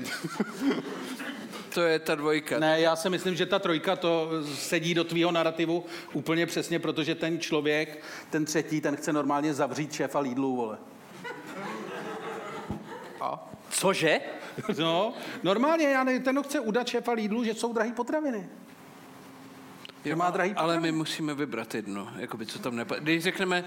to 1.75 1.81
je 1.81 1.99
ta 1.99 2.15
dvojka. 2.15 2.59
Ne, 2.59 2.81
já 2.81 2.97
si 2.97 3.11
myslím, 3.11 3.35
že 3.35 3.47
ta 3.47 3.59
trojka 3.59 3.97
to 3.97 4.31
sedí 4.55 4.95
do 4.95 5.05
tvýho 5.05 5.33
narrativu 5.33 5.85
úplně 6.13 6.47
přesně, 6.47 6.79
protože 6.79 7.15
ten 7.15 7.41
člověk, 7.41 8.05
ten 8.31 8.45
třetí, 8.45 8.81
ten 8.81 8.97
chce 8.97 9.13
normálně 9.13 9.55
zavřít 9.55 9.93
šéfa 9.93 10.19
Lidlu, 10.19 10.57
vole. 10.57 10.79
A? 13.21 13.53
Cože? 13.71 14.21
No, 14.79 15.15
normálně, 15.43 15.89
já 15.89 16.05
ne, 16.05 16.21
ten 16.21 16.43
chce 16.43 16.61
udat 16.61 16.89
šéfa 16.89 17.13
Lidlu, 17.13 17.45
že 17.45 17.55
jsou 17.55 17.73
drahý 17.73 17.93
potraviny. 17.93 18.49
Že 20.07 20.17
má 20.17 20.31
drahý 20.31 20.53
Ale 20.57 20.81
my 20.81 20.93
musíme 20.93 21.35
vybrat 21.35 21.75
jedno, 21.75 22.09
jakoby, 22.19 22.47
co 22.47 22.59
tam 22.59 22.77
nepatří. 22.77 23.05
Když 23.05 23.23
řekneme, 23.23 23.65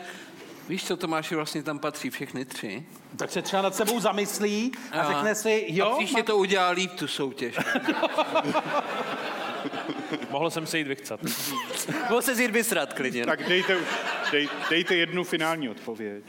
víš 0.69 0.85
co, 0.87 0.97
Tomáši, 0.97 1.35
vlastně 1.35 1.63
tam 1.63 1.79
patří 1.79 2.09
všechny 2.09 2.45
tři. 2.45 2.85
Tak 3.17 3.31
se 3.31 3.41
třeba 3.41 3.61
nad 3.61 3.75
sebou 3.75 3.99
zamyslí 3.99 4.71
a, 4.91 5.01
A- 5.01 5.13
řekne 5.13 5.35
si, 5.35 5.65
jo, 5.69 5.85
a 5.85 5.97
příště 5.97 6.17
má- 6.17 6.23
to 6.23 6.37
udělá 6.37 6.69
líp 6.69 6.91
tu 6.91 7.07
soutěž. 7.07 7.55
Mohl 10.29 10.49
jsem 10.49 10.67
se 10.67 10.77
jít 10.77 10.87
vychcat. 10.87 11.19
Mohl 12.09 12.21
se 12.21 12.43
jít 12.43 12.51
vysrat 12.51 12.93
klidně. 12.93 13.25
Tak 13.25 13.49
dejte, 13.49 13.77
dej, 14.31 14.49
dejte 14.69 14.95
jednu 14.95 15.23
finální 15.23 15.69
odpověď. 15.69 16.23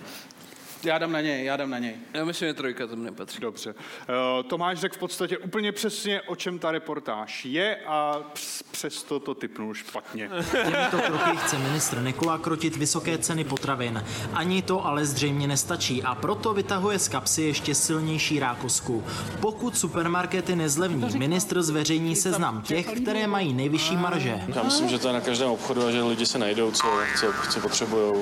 Já 0.85 0.99
dám 0.99 1.13
na 1.13 1.21
něj, 1.21 1.45
já 1.45 1.57
dám 1.57 1.71
na 1.71 1.79
něj. 1.79 1.95
Já 2.15 2.25
myslím, 2.25 2.49
že 2.49 2.55
trojka 2.55 2.87
tam 2.87 3.03
nepatří. 3.05 3.41
Dobře. 3.41 3.75
Eh, 4.09 4.43
Tomáš 4.43 4.79
řekl 4.79 4.95
v 4.95 4.99
podstatě 4.99 5.39
úplně 5.39 5.73
přesně, 5.73 6.21
o 6.23 6.37
čem 6.37 6.59
ta 6.59 6.71
reportáž 6.73 7.45
je 7.45 7.77
a 7.87 8.19
přes- 8.33 8.63
přesto 8.71 9.21
to 9.21 9.35
typnul 9.35 9.75
špatně. 9.75 10.31
Těmito 10.53 10.99
kroky 11.07 11.37
chce 11.37 11.59
ministr 11.59 11.99
Nekula 11.99 12.39
krotit 12.39 12.77
vysoké 12.77 13.19
ceny 13.19 13.45
potravin. 13.45 14.05
Ani 14.33 14.63
to 14.63 14.87
ale 14.87 15.05
zřejmě 15.05 15.47
nestačí 15.49 16.03
a 16.03 16.15
proto 16.15 16.55
vytahuje 16.55 16.99
z 16.99 17.09
kapsy 17.09 17.43
ještě 17.43 17.75
silnější 17.75 18.39
rákosku. 18.41 19.05
Pokud 19.41 19.79
supermarkety 19.79 20.57
nezlevní, 20.57 21.19
ministr 21.19 21.63
zveřejní 21.63 22.17
seznam 22.17 22.63
těch, 22.63 22.87
které 22.87 23.27
mají 23.27 23.53
nejvyšší 23.55 23.97
marže. 23.97 24.41
Já 24.55 24.63
myslím, 24.63 24.89
že 24.89 24.99
to 24.99 25.07
je 25.07 25.13
na 25.15 25.21
každém 25.21 25.51
obchodu 25.51 25.87
a 25.87 25.91
že 25.91 26.03
lidi 26.03 26.27
se 26.27 26.39
najdou, 26.39 26.71
co, 26.71 26.87
co, 27.21 27.27
co 27.51 27.61
potřebují, 27.61 28.15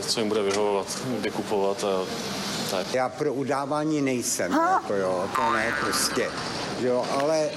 co 0.00 0.20
jim 0.20 0.28
bude 0.28 0.42
vyhovovat, 0.42 1.02
kde 1.20 1.30
kupovat 1.30 1.84
a 1.84 2.05
tak. 2.70 2.94
Já 2.94 3.08
pro 3.08 3.34
udávání 3.34 4.00
nejsem, 4.02 4.52
jako 4.52 4.94
jo, 4.94 5.30
to 5.36 5.52
ne 5.52 5.74
prostě. 5.80 6.30
Jo, 6.80 7.06
ale 7.20 7.50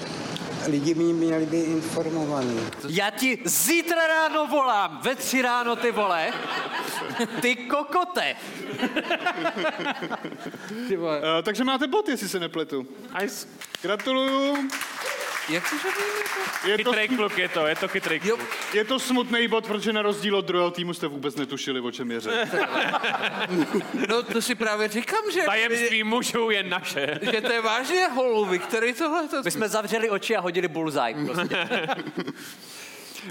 lidi 0.68 0.94
by 0.94 1.04
měli 1.04 1.46
být 1.46 1.64
informovaní. 1.64 2.60
Já 2.88 3.10
ti 3.10 3.40
zítra 3.46 4.08
ráno 4.08 4.48
volám, 4.48 5.00
ve 5.04 5.16
tři 5.16 5.42
ráno 5.42 5.76
ty 5.76 5.92
vole. 5.92 6.34
Ty 7.42 7.56
kokote. 7.56 8.36
Eh, 10.92 11.44
takže 11.44 11.64
máte 11.64 11.88
bod, 11.88 12.10
jestli 12.10 12.30
se 12.30 12.40
nepletu. 12.40 12.88
Gratuluju. 13.82 14.70
Jak 15.50 15.68
se 15.68 15.76
jmenuje? 15.76 16.20
Je 16.66 16.78
to, 16.84 16.94
Chytrý 16.94 17.16
kluk 17.16 17.38
je 17.38 17.50
to, 17.50 17.68
je 17.68 17.76
to 17.76 17.88
chytrý 17.88 18.20
kluk. 18.20 18.40
je 18.74 18.86
to 18.86 19.00
smutný 19.00 19.48
bod, 19.48 19.68
protože 19.68 19.94
na 19.94 20.02
rozdíl 20.02 20.36
od 20.36 20.46
druhého 20.46 20.72
týmu 20.72 20.94
jste 20.94 21.08
vůbec 21.08 21.36
netušili, 21.36 21.80
o 21.80 21.92
čem 21.92 22.12
je 22.12 22.20
řeč. 22.20 22.50
No 24.10 24.24
to 24.24 24.42
si 24.42 24.56
právě 24.56 24.88
říkám, 24.88 25.32
že... 25.34 25.42
Tajemství 25.42 26.04
mužů 26.04 26.50
je 26.50 26.64
naše. 26.64 27.20
Že 27.32 27.42
to 27.42 27.52
je 27.52 27.62
vážně 27.62 28.08
holový, 28.08 28.60
který 28.60 28.94
tohle... 28.94 29.28
To... 29.28 29.42
My 29.46 29.52
jsme 29.52 29.70
zavřeli 29.70 30.10
oči 30.10 30.36
a 30.36 30.40
hodili 30.40 30.68
bullseye. 30.68 31.16
Prostě. 31.26 31.68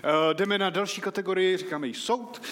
Uh, 0.04 0.32
jdeme 0.32 0.58
na 0.58 0.70
další 0.70 1.00
kategorii, 1.00 1.56
říkáme 1.56 1.86
jí 1.86 1.94
soud. 1.94 2.42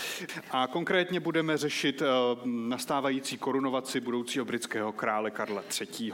A 0.51 0.67
konkrétně 0.67 1.21
budeme 1.21 1.57
řešit 1.57 2.03
uh, 2.03 2.07
nastávající 2.45 3.39
korunovaci 3.39 4.01
budoucího 4.01 4.45
britského 4.45 4.93
krále 4.93 5.31
Karla 5.31 5.63
III. 5.81 6.13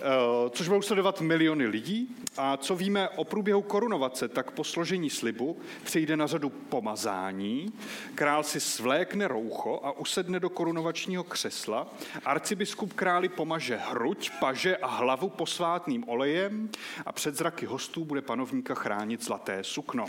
Uh, 0.00 0.50
což 0.50 0.68
budou 0.68 0.82
sledovat 0.82 1.20
miliony 1.20 1.66
lidí. 1.66 2.16
A 2.36 2.56
co 2.56 2.76
víme 2.76 3.08
o 3.08 3.24
průběhu 3.24 3.62
korunovace, 3.62 4.28
tak 4.28 4.50
po 4.50 4.64
složení 4.64 5.10
slibu 5.10 5.58
přijde 5.84 6.16
na 6.16 6.26
řadu 6.26 6.50
pomazání. 6.50 7.72
Král 8.14 8.42
si 8.42 8.60
svlékne 8.60 9.28
roucho 9.28 9.80
a 9.82 9.92
usedne 9.92 10.40
do 10.40 10.50
korunovačního 10.50 11.24
křesla. 11.24 11.94
Arcibiskup 12.24 12.92
králi 12.92 13.28
pomaže 13.28 13.76
hruď, 13.76 14.30
paže 14.40 14.76
a 14.76 14.86
hlavu 14.86 15.28
posvátným 15.28 16.04
olejem 16.08 16.68
a 17.06 17.12
před 17.12 17.34
zraky 17.34 17.66
hostů 17.66 18.04
bude 18.04 18.22
panovníka 18.22 18.74
chránit 18.74 19.24
zlaté 19.24 19.64
sukno. 19.64 20.06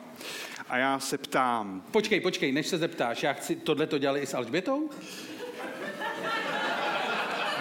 A 0.69 0.77
já 0.77 0.99
se 0.99 1.17
ptám, 1.17 1.83
Počkej, 1.91 2.19
počkej, 2.19 2.51
než 2.51 2.67
se 2.67 2.77
zeptáš, 2.77 3.23
já 3.23 3.33
chci, 3.33 3.55
tohle 3.55 3.87
to 3.87 3.97
dělali 3.97 4.19
i 4.19 4.25
s 4.25 4.33
Alžbětou? 4.33 4.89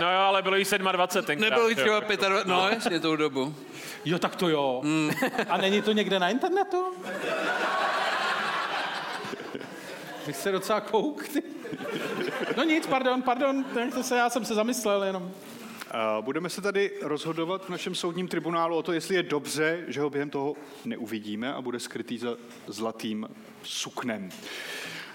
No 0.01 0.13
jo, 0.13 0.19
ale 0.19 0.43
bylo 0.43 0.57
jí 0.57 0.65
27 0.93 1.27
tenkrát. 1.27 1.51
Nebylo 1.51 1.69
jí 1.69 1.75
jo. 1.79 1.83
třeba 1.83 2.01
25, 2.01 2.47
no 2.47 2.69
jasně 2.69 3.01
tou 3.01 3.17
dobu. 3.17 3.55
Jo, 4.05 4.19
tak 4.19 4.37
to 4.37 4.49
jo. 4.49 4.81
Mm. 4.85 5.11
A 5.49 5.57
není 5.57 5.83
to 5.83 5.93
někde 5.93 6.19
na 6.19 6.29
internetu? 6.29 6.85
Vy 10.27 10.33
jste 10.33 10.53
docela 10.53 10.81
kouk, 10.81 11.29
ty. 11.29 11.43
No 12.57 12.65
nic, 12.65 12.87
pardon, 12.87 13.23
pardon, 13.23 13.65
nechte 13.75 14.03
se, 14.03 14.17
já 14.17 14.31
jsem 14.31 14.45
se 14.45 14.55
zamyslel 14.55 15.05
jenom. 15.05 15.31
Budeme 16.21 16.49
se 16.49 16.61
tady 16.61 16.91
rozhodovat 17.03 17.65
v 17.65 17.69
našem 17.69 17.95
soudním 17.95 18.29
tribunálu 18.29 18.77
o 18.77 18.83
to, 18.83 18.93
jestli 18.93 19.15
je 19.15 19.23
dobře, 19.23 19.85
že 19.89 20.01
ho 20.01 20.11
během 20.11 20.31
toho 20.31 20.55
neuvidíme 20.85 21.55
a 21.55 21.63
bude 21.63 21.81
skrytý 21.81 22.19
za 22.19 22.37
zlatým 22.67 23.29
suknem. 23.63 24.29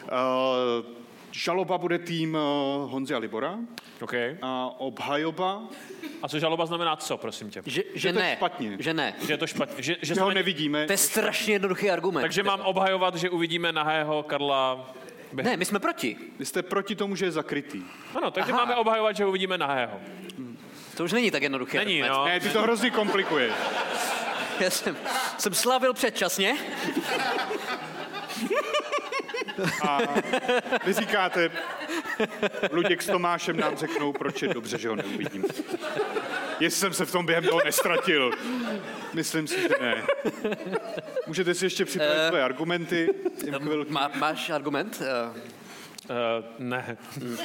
Uh, 0.04 1.05
Žaloba 1.36 1.78
bude 1.78 2.00
tým 2.00 2.36
uh, 2.36 2.92
Honzy 2.92 3.14
a 3.14 3.18
Libora 3.18 3.58
Okay. 4.02 4.38
a 4.42 4.70
obhajoba, 4.78 5.64
A 6.24 6.28
co 6.28 6.40
žaloba 6.40 6.66
znamená 6.66 6.96
co, 6.96 7.18
prosím 7.18 7.50
tě? 7.50 7.62
Že, 7.66 7.84
že 7.94 8.00
že 8.00 8.14
to 8.14 8.20
je 8.20 8.24
ne. 8.26 8.36
špatně, 8.36 8.76
Že 8.80 8.94
ne. 8.94 9.14
Že 9.28 9.34
je 9.34 9.38
to 9.38 9.48
špatně. 9.48 9.84
Že, 9.84 9.96
že 10.02 10.16
že 10.16 10.22
ho 10.22 10.32
nevidíme. 10.32 10.86
To 10.86 10.94
je 10.94 10.98
strašně 10.98 11.54
jednoduchý 11.54 11.92
argument. 11.92 12.22
Takže 12.22 12.44
mám 12.44 12.62
obhajovat, 12.62 13.16
že 13.16 13.30
uvidíme 13.30 13.72
nahého 13.72 14.24
Karla... 14.24 14.94
Ne, 15.34 15.58
my 15.58 15.66
jsme 15.66 15.80
proti. 15.80 16.18
Vy 16.40 16.46
jste 16.46 16.64
proti 16.64 16.96
tomu, 16.96 17.16
že 17.16 17.26
je 17.26 17.32
zakrytý. 17.32 17.84
Ano, 18.16 18.32
takže 18.32 18.52
Aha. 18.52 18.62
máme 18.66 18.76
obhajovat, 18.76 19.16
že 19.16 19.26
uvidíme 19.26 19.58
nahého. 19.58 20.00
To 20.98 21.04
už 21.04 21.12
není 21.12 21.32
tak 21.32 21.44
jednoduché. 21.44 21.78
Není, 21.78 22.02
no. 22.02 22.26
Ne, 22.26 22.40
ty 22.40 22.50
to 22.50 22.62
hrozně 22.62 22.90
komplikuješ. 22.92 23.54
Já 24.60 24.70
jsem, 24.70 24.98
jsem 25.38 25.54
slavil 25.54 25.94
předčasně. 25.94 26.58
A 29.90 30.00
vy 30.86 30.94
říkáte, 30.94 31.52
Luděk 32.72 33.02
s 33.02 33.06
Tomášem 33.06 33.58
nám 33.58 33.78
řeknou, 33.78 34.14
proč 34.14 34.42
je 34.42 34.54
dobře, 34.54 34.78
že 34.78 34.90
ho 34.90 34.96
neuvidím. 34.96 35.44
Jestli 36.60 36.80
jsem 36.80 36.94
se 36.94 37.06
v 37.06 37.12
tom 37.12 37.26
během 37.26 37.44
toho 37.44 37.62
nestratil. 37.66 38.32
Myslím 39.14 39.48
si, 39.48 39.62
že 39.62 39.70
ne. 39.82 40.04
Můžete 41.28 41.54
si 41.54 41.66
ještě 41.66 41.86
připravit 41.86 42.16
Eh. 42.20 42.30
své 42.30 42.44
argumenty. 42.44 43.10
Chvilku. 43.58 43.92
Má, 43.94 44.12
máš 44.16 44.50
argument? 44.50 45.02
Eh, 46.10 46.16
Uh, 46.16 46.44
ne. 46.60 46.98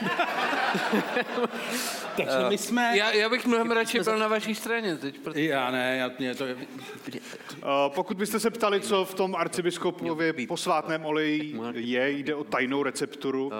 Takže 2.16 2.36
my 2.48 2.58
jsme... 2.58 2.98
Já, 2.98 3.10
já 3.10 3.28
bych 3.28 3.46
mnohem 3.46 3.70
radši 3.70 4.00
byl 4.00 4.18
na 4.18 4.28
vaší 4.28 4.54
straně 4.54 4.96
teď. 4.96 5.18
Protože... 5.18 5.44
Já 5.44 5.70
ne, 5.70 5.96
já, 5.96 6.10
mě 6.18 6.34
to 6.34 6.46
je... 6.46 6.54
Uh, 6.54 6.60
pokud 7.88 8.16
byste 8.16 8.40
se 8.40 8.50
ptali, 8.50 8.80
co 8.80 9.04
v 9.04 9.14
tom 9.14 9.36
arcibiskupově 9.36 10.34
posvátném 10.48 11.04
oleji 11.06 11.60
je, 11.74 12.10
jde 12.10 12.34
o 12.34 12.44
tajnou 12.44 12.82
recepturu, 12.82 13.52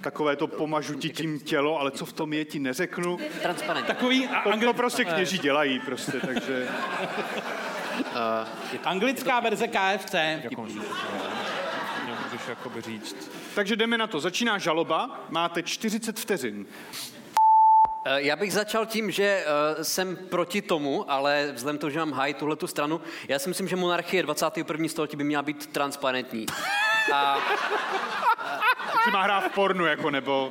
takové 0.00 0.36
to 0.36 0.46
pomažu 0.46 0.94
ti 0.94 1.10
tím 1.10 1.40
tělo, 1.40 1.80
ale 1.80 1.90
co 1.90 2.06
v 2.06 2.12
tom 2.12 2.32
je, 2.32 2.44
ti 2.44 2.58
neřeknu. 2.58 3.18
transparent. 3.42 3.86
Takový 3.86 4.26
a 4.26 4.50
To, 4.50 4.60
to 4.60 4.74
prostě 4.74 5.04
kněží 5.04 5.38
dělají 5.38 5.80
prostě, 5.80 6.12
takže... 6.26 6.68
anglická 8.84 9.40
verze 9.40 9.68
KFC. 9.68 10.14
Můžeš 12.06 12.48
jakoby 12.48 12.80
říct. 12.80 13.30
Takže 13.54 13.76
jdeme 13.76 13.98
na 13.98 14.06
to. 14.06 14.20
Začíná 14.20 14.58
žaloba, 14.58 15.20
máte 15.30 15.62
40 15.62 16.18
vteřin. 16.18 16.66
Eh, 18.04 18.22
Já 18.22 18.36
bych 18.36 18.52
začal 18.52 18.86
tím, 18.86 19.10
že 19.10 19.44
eh, 19.46 19.84
jsem 19.84 20.16
proti 20.16 20.62
tomu, 20.62 21.10
ale 21.10 21.50
vzhledem 21.52 21.78
k 21.78 21.80
tomu, 21.80 21.90
že 21.90 21.98
mám 21.98 22.12
hájit 22.12 22.36
tuhle 22.36 22.56
tu 22.56 22.66
stranu, 22.66 23.00
já 23.28 23.38
si 23.38 23.48
myslím, 23.48 23.68
že 23.68 23.76
monarchie 23.76 24.22
21. 24.22 24.88
století 24.88 25.16
by 25.16 25.24
měla 25.24 25.42
být 25.42 25.66
transparentní. 25.66 26.46
A 27.14 27.38
Či 29.06 29.12
má 29.12 29.22
hrát 29.22 29.40
v 29.40 29.54
pornu, 29.54 29.86
jako 29.86 30.10
nebo... 30.10 30.50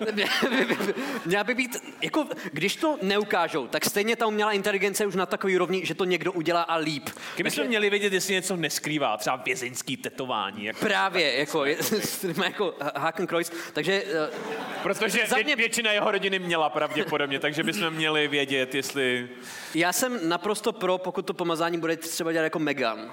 měla 1.26 1.44
by 1.44 1.56
být, 1.56 1.78
jako, 2.02 2.26
když 2.52 2.76
to 2.76 2.98
neukážou, 3.02 3.68
tak 3.68 3.86
stejně 3.86 4.16
ta 4.16 4.28
umělá 4.28 4.52
inteligence 4.52 5.06
už 5.06 5.16
na 5.16 5.26
takový 5.26 5.58
rovni, 5.58 5.86
že 5.86 5.96
to 5.96 6.06
někdo 6.06 6.32
udělá 6.32 6.62
a 6.62 6.76
líp. 6.76 7.10
Kdybychom 7.36 7.68
měli 7.68 7.90
vědět, 7.90 8.14
jestli 8.14 8.34
něco 8.34 8.56
neskrývá, 8.56 9.18
třeba 9.18 9.36
vězeňský 9.36 9.98
tetování. 9.98 10.66
Jak... 10.66 10.78
Právě, 10.80 11.34
jako, 11.40 11.66
je, 11.66 11.78
má 12.38 12.46
jako 12.46 12.74
Hakenkreuz, 12.96 13.52
takže 13.74 14.04
eh, 14.08 14.66
Protože 14.84 15.20
Za 15.28 15.38
mě- 15.38 15.56
většina 15.56 15.92
jeho 15.92 16.12
rodiny 16.12 16.40
měla 16.40 16.70
pravděpodobně, 16.70 17.40
takže 17.40 17.64
bychom 17.64 17.90
měli 17.90 18.28
vědět, 18.28 18.76
jestli... 18.76 19.30
já 19.74 19.94
jsem 19.94 20.30
naprosto 20.30 20.72
pro, 20.72 20.98
pokud 20.98 21.26
to 21.26 21.34
pomazání 21.34 21.78
bude 21.78 21.98
třeba 21.98 22.32
dělat 22.32 22.44
jako 22.44 22.60
Megan. 22.60 23.12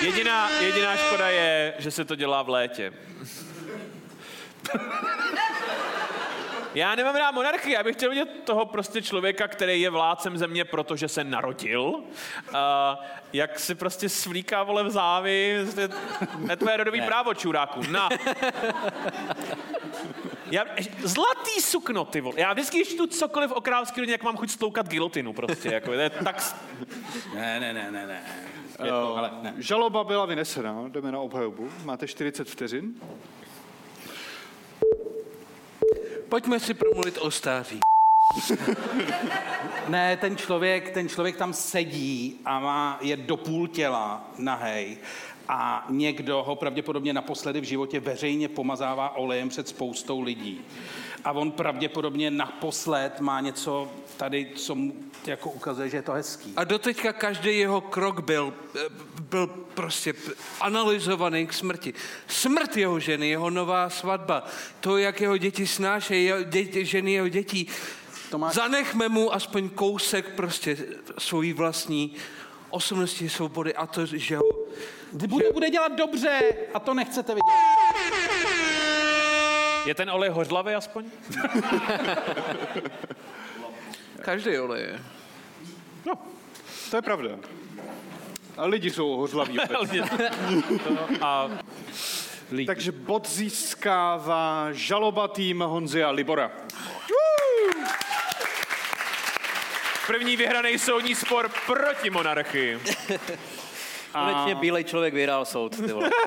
Jediná, 0.00 0.50
jediná 0.60 0.96
škoda 0.96 1.28
je, 1.28 1.74
že 1.78 1.90
se 1.90 2.04
to 2.04 2.14
dělá 2.14 2.42
v 2.42 2.48
létě. 2.48 2.92
Já 6.74 6.94
nemám 6.94 7.14
rád 7.14 7.30
monarchii, 7.30 7.74
já 7.74 7.82
bych 7.82 7.96
chtěl 7.96 8.10
vidět 8.10 8.28
toho 8.44 8.66
prostě 8.66 9.02
člověka, 9.02 9.48
který 9.48 9.80
je 9.80 9.90
vládcem 9.90 10.38
země, 10.38 10.64
protože 10.64 11.08
se 11.08 11.24
narodil. 11.24 12.00
A 12.54 12.98
jak 13.32 13.58
si 13.58 13.74
prostě 13.74 14.08
svlíká 14.08 14.62
vole 14.62 14.84
v 14.84 14.90
závy, 14.90 15.66
je 16.48 16.56
tvoje 16.56 16.76
rodový 16.76 17.00
ne. 17.00 17.06
právo, 17.06 17.34
čuráku. 17.34 17.80
Na. 17.90 18.08
Já, 20.50 20.64
zlatý 21.02 21.60
sukno, 21.60 22.04
ty 22.04 22.20
vole. 22.20 22.34
Já 22.38 22.52
vždycky, 22.52 22.76
když 22.76 22.88
čtu 22.88 23.06
cokoliv 23.06 23.52
o 23.52 23.60
královský 23.60 24.00
rodině, 24.00 24.14
jak 24.14 24.22
mám 24.22 24.36
chuť 24.36 24.50
stloukat 24.50 24.88
gilotinu 24.88 25.32
prostě. 25.32 25.68
Jako, 25.68 25.86
to 25.86 25.92
je 25.92 26.10
tak... 26.10 26.56
Ne, 27.34 27.60
ne, 27.60 27.72
ne, 27.72 27.90
ne, 27.90 28.06
ne. 28.06 28.22
Je 28.84 28.90
to, 28.90 29.16
ale 29.16 29.30
ne. 29.42 29.54
Žaloba 29.58 30.04
byla 30.04 30.26
vynesena, 30.26 30.84
jdeme 30.88 31.12
na 31.12 31.18
obhajobu. 31.18 31.70
Máte 31.84 32.08
40 32.08 32.48
vteřin. 32.48 32.94
Pojďme 36.28 36.60
si 36.60 36.74
promluvit 36.74 37.18
o 37.18 37.30
stáří. 37.30 37.80
Ne, 39.88 40.16
ten 40.16 40.36
člověk, 40.36 40.90
ten 40.90 41.08
člověk 41.08 41.36
tam 41.36 41.52
sedí 41.52 42.40
a 42.44 42.60
má, 42.60 42.98
je 43.00 43.16
do 43.16 43.36
půl 43.36 43.68
těla 43.68 44.30
nahej 44.38 44.98
a 45.48 45.86
někdo 45.90 46.42
ho 46.42 46.56
pravděpodobně 46.56 47.12
naposledy 47.12 47.60
v 47.60 47.64
životě 47.64 48.00
veřejně 48.00 48.48
pomazává 48.48 49.16
olejem 49.16 49.48
před 49.48 49.68
spoustou 49.68 50.20
lidí. 50.20 50.60
A 51.24 51.32
on 51.32 51.50
pravděpodobně 51.50 52.30
naposled 52.30 53.20
má 53.20 53.40
něco 53.40 53.92
tady, 54.16 54.50
co 54.54 54.74
mu 54.74 54.94
jako 55.26 55.50
ukazuje, 55.50 55.88
že 55.88 55.96
je 55.96 56.02
to 56.02 56.12
hezký. 56.12 56.52
A 56.56 56.64
doteďka 56.64 57.12
každý 57.12 57.58
jeho 57.58 57.80
krok 57.80 58.20
byl, 58.20 58.54
byl 59.20 59.46
prostě 59.74 60.14
analyzovaný 60.60 61.46
k 61.46 61.52
smrti. 61.52 61.94
Smrt 62.26 62.76
jeho 62.76 63.00
ženy, 63.00 63.28
jeho 63.28 63.50
nová 63.50 63.90
svatba, 63.90 64.46
to, 64.80 64.96
jak 64.96 65.20
jeho 65.20 65.36
děti 65.36 65.66
snášejí, 65.66 66.24
jeho 66.24 66.42
děti, 66.42 66.84
ženy 66.84 67.12
jeho 67.12 67.28
dětí. 67.28 67.68
Tomáš- 68.30 68.54
Zanechme 68.54 69.08
mu 69.08 69.34
aspoň 69.34 69.68
kousek 69.68 70.34
prostě 70.34 70.76
svojí 71.18 71.52
vlastní 71.52 72.14
osobnosti, 72.74 73.28
svobody 73.28 73.74
a 73.74 73.86
to, 73.86 74.06
že 74.06 74.36
ho... 74.36 74.44
Bude, 75.12 75.52
bude 75.52 75.70
dělat 75.70 75.92
dobře 75.92 76.40
a 76.74 76.80
to 76.80 76.94
nechcete 76.94 77.34
vidět. 77.34 77.44
Je 79.86 79.94
ten 79.94 80.10
olej 80.10 80.30
hořlavý 80.30 80.74
aspoň? 80.74 81.04
Každý 84.22 84.58
olej 84.58 84.82
je. 84.82 85.00
No, 86.06 86.14
to 86.90 86.96
je 86.96 87.02
pravda. 87.02 87.30
A 88.56 88.66
lidi 88.66 88.90
jsou 88.90 89.16
hořlaví. 89.16 89.58
A 91.20 91.50
Takže 92.66 92.92
bod 92.92 93.28
získává 93.28 94.68
žaloba 94.72 95.28
tým 95.28 95.60
Honzy 95.60 96.04
a 96.04 96.10
Libora. 96.10 96.50
První 100.06 100.36
vyhraný 100.36 100.78
soudní 100.78 101.14
spor 101.14 101.50
proti 101.66 102.10
monarchii. 102.10 102.78
Konečně 104.12 104.54
bílej 104.54 104.84
člověk 104.84 105.14
vyhrál 105.14 105.44
soud, 105.44 105.76
ty 105.76 105.92
vole. 105.92 106.10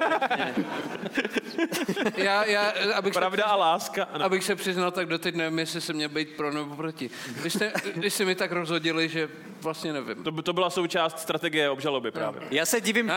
Já, 2.17 2.45
já, 2.45 2.73
abych 2.95 3.13
Pravda 3.13 3.43
se 3.43 3.49
a 3.49 3.55
láska. 3.55 4.03
Ano. 4.13 4.25
Abych 4.25 4.43
se 4.43 4.55
přiznal, 4.55 4.91
tak 4.91 5.07
doteď 5.07 5.35
nevím, 5.35 5.59
jestli 5.59 5.81
se 5.81 5.93
mě 5.93 6.07
být 6.07 6.29
pro 6.35 6.53
nebo 6.53 6.75
proti. 6.75 7.09
Když 7.41 7.53
jste, 7.53 7.73
když 7.93 8.13
jste 8.13 8.25
mi 8.25 8.35
tak 8.35 8.51
rozhodili, 8.51 9.09
že 9.09 9.29
vlastně 9.61 9.93
nevím. 9.93 10.23
To, 10.23 10.41
to 10.41 10.53
byla 10.53 10.69
součást 10.69 11.19
strategie 11.19 11.69
obžaloby 11.69 12.11
právě. 12.11 12.41
Já 12.51 12.65
se 12.65 12.81
divím, 12.81 13.11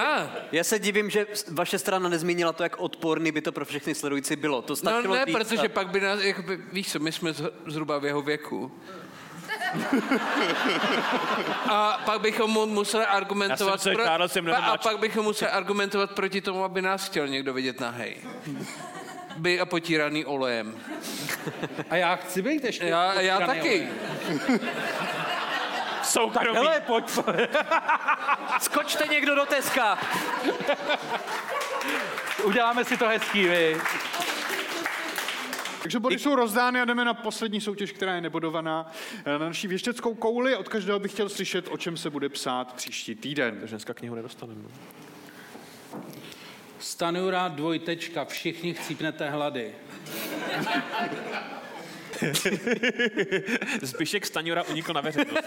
já 0.52 0.64
se 0.64 0.78
divím, 0.78 1.10
že 1.10 1.26
vaše 1.52 1.78
strana 1.78 2.08
nezmínila 2.08 2.52
to, 2.52 2.62
jak 2.62 2.80
odporný 2.80 3.32
by 3.32 3.40
to 3.40 3.52
pro 3.52 3.64
všechny 3.64 3.94
sledující 3.94 4.36
bylo. 4.36 4.62
To 4.62 4.74
No 4.82 5.02
ne, 5.14 5.26
protože 5.26 5.66
a- 5.66 5.68
pak 5.68 5.88
by 5.88 6.00
nás, 6.00 6.20
jakoby, 6.22 6.58
víš 6.72 6.92
co, 6.92 6.98
my 6.98 7.12
jsme 7.12 7.30
zh- 7.30 7.50
zhruba 7.66 7.98
v 7.98 8.04
jeho 8.04 8.22
věku. 8.22 8.72
A 11.70 12.00
pak 12.04 12.20
bychom 12.20 12.50
mu 12.50 12.66
museli 12.66 13.04
argumentovat... 13.04 13.72
Já 13.72 13.78
jsem 13.78 13.96
se 13.96 14.04
žádal, 14.04 14.28
jsem 14.28 14.44
mnohem 14.44 14.62
a 14.64 14.66
mladší. 14.66 14.82
pak 14.82 14.98
bychom 14.98 15.24
museli 15.24 15.50
argumentovat 15.50 16.10
proti 16.10 16.40
tomu, 16.40 16.64
aby 16.64 16.82
nás 16.82 17.06
chtěl 17.06 17.28
někdo 17.28 17.52
vidět 17.52 17.80
nahej. 17.80 18.16
By 19.36 19.60
a 19.60 19.66
potíraný 19.66 20.24
olejem. 20.24 20.74
A 21.90 21.96
já 21.96 22.16
chci 22.16 22.42
být 22.42 22.64
ještě 22.64 22.86
Já, 22.86 23.20
já 23.20 23.40
taky. 23.40 23.88
Soukromí. 26.02 26.56
Hele, 26.56 26.80
pojď. 26.80 27.04
Skočte 28.60 29.06
někdo 29.06 29.34
do 29.34 29.46
Teska. 29.46 29.98
Uděláme 32.44 32.84
si 32.84 32.96
to 32.96 33.08
hezký, 33.08 33.46
vy. 33.46 33.80
Takže 35.82 35.98
body 36.00 36.18
jsou 36.18 36.34
rozdány 36.34 36.80
a 36.80 36.84
jdeme 36.84 37.04
na 37.04 37.14
poslední 37.14 37.60
soutěž, 37.60 37.92
která 37.92 38.14
je 38.14 38.20
nebodovaná. 38.20 38.90
Na 39.26 39.38
naší 39.38 39.66
věšteckou 39.68 40.14
kouli 40.14 40.56
od 40.56 40.68
každého 40.68 40.98
bych 40.98 41.12
chtěl 41.12 41.28
slyšet, 41.28 41.68
o 41.70 41.76
čem 41.76 41.96
se 41.96 42.10
bude 42.10 42.28
psát 42.28 42.72
příští 42.72 43.14
týden. 43.14 43.56
Takže 43.60 43.72
dneska 43.74 43.94
knihu 43.94 44.14
nedostaneme. 44.14 44.60
Stanura 46.78 47.48
dvojtečka, 47.48 48.24
všichni 48.24 48.74
chcípnete 48.74 49.30
hlady. 49.30 49.74
Zbyšek 53.82 54.26
Staňura 54.26 54.62
unikl 54.62 54.92
na 54.92 55.00
veřejnost. 55.00 55.44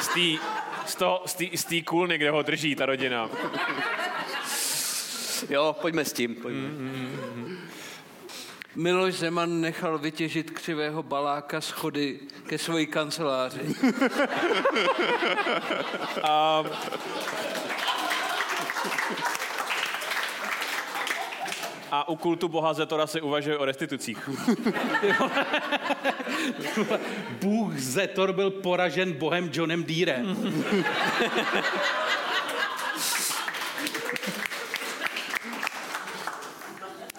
Z 0.00 0.08
té 0.08 0.20
z 0.86 0.94
toho- 0.94 1.22
z 1.26 1.34
té- 1.34 1.56
z 1.56 1.64
té 1.64 1.82
kůlny, 1.82 2.18
kde 2.18 2.30
ho 2.30 2.42
drží 2.42 2.74
ta 2.74 2.86
rodina. 2.86 3.30
Jo, 5.50 5.76
pojďme 5.80 6.04
s 6.04 6.12
tím. 6.12 6.34
Pojďme. 6.34 6.68
Miloš 8.76 9.14
Zeman 9.14 9.60
nechal 9.60 9.98
vytěžit 9.98 10.50
křivého 10.50 11.02
baláka 11.02 11.60
schody 11.60 12.20
ke 12.46 12.58
své 12.58 12.86
kanceláři. 12.86 13.60
A... 16.22 16.64
A 21.90 22.08
u 22.08 22.16
kultu 22.16 22.48
boha 22.48 22.74
Zetora 22.74 23.06
se 23.06 23.20
uvažuje 23.20 23.58
o 23.58 23.64
restitucích. 23.64 24.30
Bůh 27.40 27.78
Zetor 27.78 28.32
byl 28.32 28.50
poražen 28.50 29.12
bohem 29.12 29.50
Johnem 29.52 29.84
Deerem. 29.84 30.36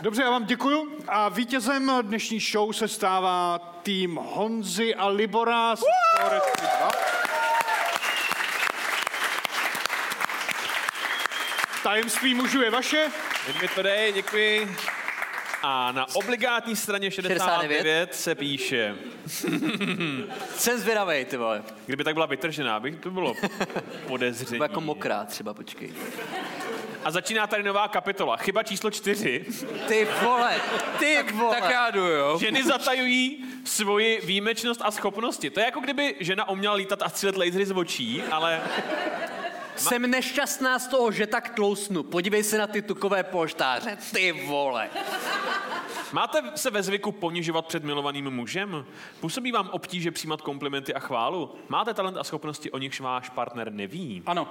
Dobře, 0.05 0.21
já 0.21 0.29
vám 0.29 0.45
děkuju. 0.45 0.97
A 1.07 1.29
vítězem 1.29 1.91
dnešní 2.01 2.39
show 2.39 2.73
se 2.73 2.87
stává 2.87 3.59
tým 3.83 4.15
Honzy 4.15 4.95
a 4.95 5.07
Libora. 5.07 5.75
z 5.75 5.83
Floresky 6.19 6.61
2. 6.61 6.91
Tajemství 11.83 12.33
mužů 12.33 12.61
je 12.61 12.71
vaše. 12.71 13.11
Mi 13.61 13.67
to 13.75 13.81
dej, 13.81 14.13
děkuji. 14.13 14.75
A 15.63 15.91
na 15.91 16.15
obligátní 16.15 16.75
straně 16.75 17.11
69, 17.11 18.15
se 18.15 18.35
píše. 18.35 18.95
Jsem 20.57 20.79
zvědavej, 20.79 21.25
ty 21.25 21.37
vole. 21.37 21.63
Kdyby 21.85 22.03
tak 22.03 22.13
byla 22.13 22.25
vytržená, 22.25 22.79
bych 22.79 22.95
to 22.95 23.11
bylo 23.11 23.33
podezření. 24.07 24.61
Jako 24.61 24.81
mokrá 24.81 25.25
třeba, 25.25 25.53
počkej. 25.53 25.93
A 27.05 27.11
začíná 27.11 27.47
tady 27.47 27.63
nová 27.63 27.87
kapitola. 27.87 28.37
Chyba 28.37 28.63
číslo 28.63 28.91
čtyři. 28.91 29.45
Ty 29.87 30.07
vole, 30.23 30.55
ty 30.99 31.23
vole. 31.33 31.61
Tak 31.61 31.71
já 31.71 31.91
jdu, 31.91 31.99
jo. 32.05 32.37
Ženy 32.39 32.63
zatajují 32.63 33.45
svoji 33.65 34.21
výjimečnost 34.23 34.81
a 34.83 34.91
schopnosti. 34.91 35.49
To 35.49 35.59
je 35.59 35.65
jako 35.65 35.79
kdyby 35.79 36.15
žena 36.19 36.49
uměla 36.49 36.75
lítat 36.75 37.01
a 37.01 37.09
střílet 37.09 37.37
lasery 37.37 37.65
z 37.65 37.71
očí, 37.71 38.23
ale 38.31 38.61
Jsem 39.75 40.11
nešťastná 40.11 40.79
z 40.79 40.87
toho, 40.87 41.11
že 41.11 41.27
tak 41.27 41.49
tlousnu. 41.49 42.03
Podívej 42.03 42.43
se 42.43 42.57
na 42.57 42.67
ty 42.67 42.81
tukové 42.81 43.23
poštáře. 43.23 43.97
Ty 44.13 44.31
vole. 44.31 44.89
máte 46.11 46.41
se 46.55 46.71
ve 46.71 46.83
zvyku 46.83 47.11
ponižovat 47.11 47.65
před 47.65 47.83
milovaným 47.83 48.29
mužem? 48.29 48.85
Působí 49.19 49.51
vám 49.51 49.69
obtíže 49.71 50.11
přijímat 50.11 50.41
komplimenty 50.41 50.93
a 50.93 50.99
chválu? 50.99 51.55
Máte 51.69 51.93
talent 51.93 52.17
a 52.17 52.23
schopnosti, 52.23 52.71
o 52.71 52.77
nichž 52.77 52.99
váš 52.99 53.29
partner 53.29 53.71
neví? 53.71 54.23
Ano. 54.25 54.47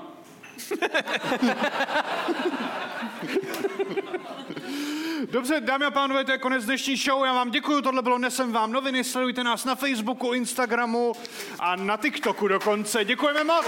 Dobře, 5.31 5.61
dámy 5.61 5.85
a 5.85 5.91
pánové, 5.91 6.25
to 6.25 6.33
je 6.33 6.39
konec 6.39 6.65
dnešní 6.65 6.97
show. 6.97 7.25
Já 7.25 7.33
vám 7.33 7.51
děkuji, 7.51 7.83
tohle 7.83 8.03
bylo 8.03 8.19
Nesem 8.19 8.53
vám 8.53 8.73
noviny. 8.73 9.05
Sledujte 9.05 9.45
nás 9.45 9.65
na 9.65 9.75
Facebooku, 9.75 10.33
Instagramu 10.33 11.13
a 11.59 11.77
na 11.77 11.97
TikToku 11.97 12.49
dokonce. 12.49 13.05
Děkujeme 13.05 13.45
moc. 13.45 13.67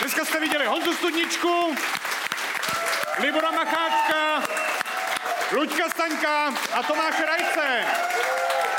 Dneska 0.00 0.24
jste 0.24 0.40
viděli 0.40 0.66
Honzu 0.66 0.92
Studničku, 0.92 1.74
Libora 3.20 3.50
Macháčka, 3.50 4.42
Luďka 5.52 5.88
Staňka 5.88 6.54
a 6.72 6.82
Tomáše 6.82 7.26
Rajce. 7.26 7.84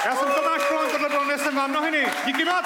Já 0.05 0.15
jsem 0.15 0.31
Tomáš 0.31 0.61
Polan, 0.69 0.89
tohle 0.91 1.09
bylo 1.09 1.25
Nesem 1.25 1.55
vám 1.55 1.71
noviny. 1.71 2.07
Díky 2.25 2.45
moc. 2.45 2.65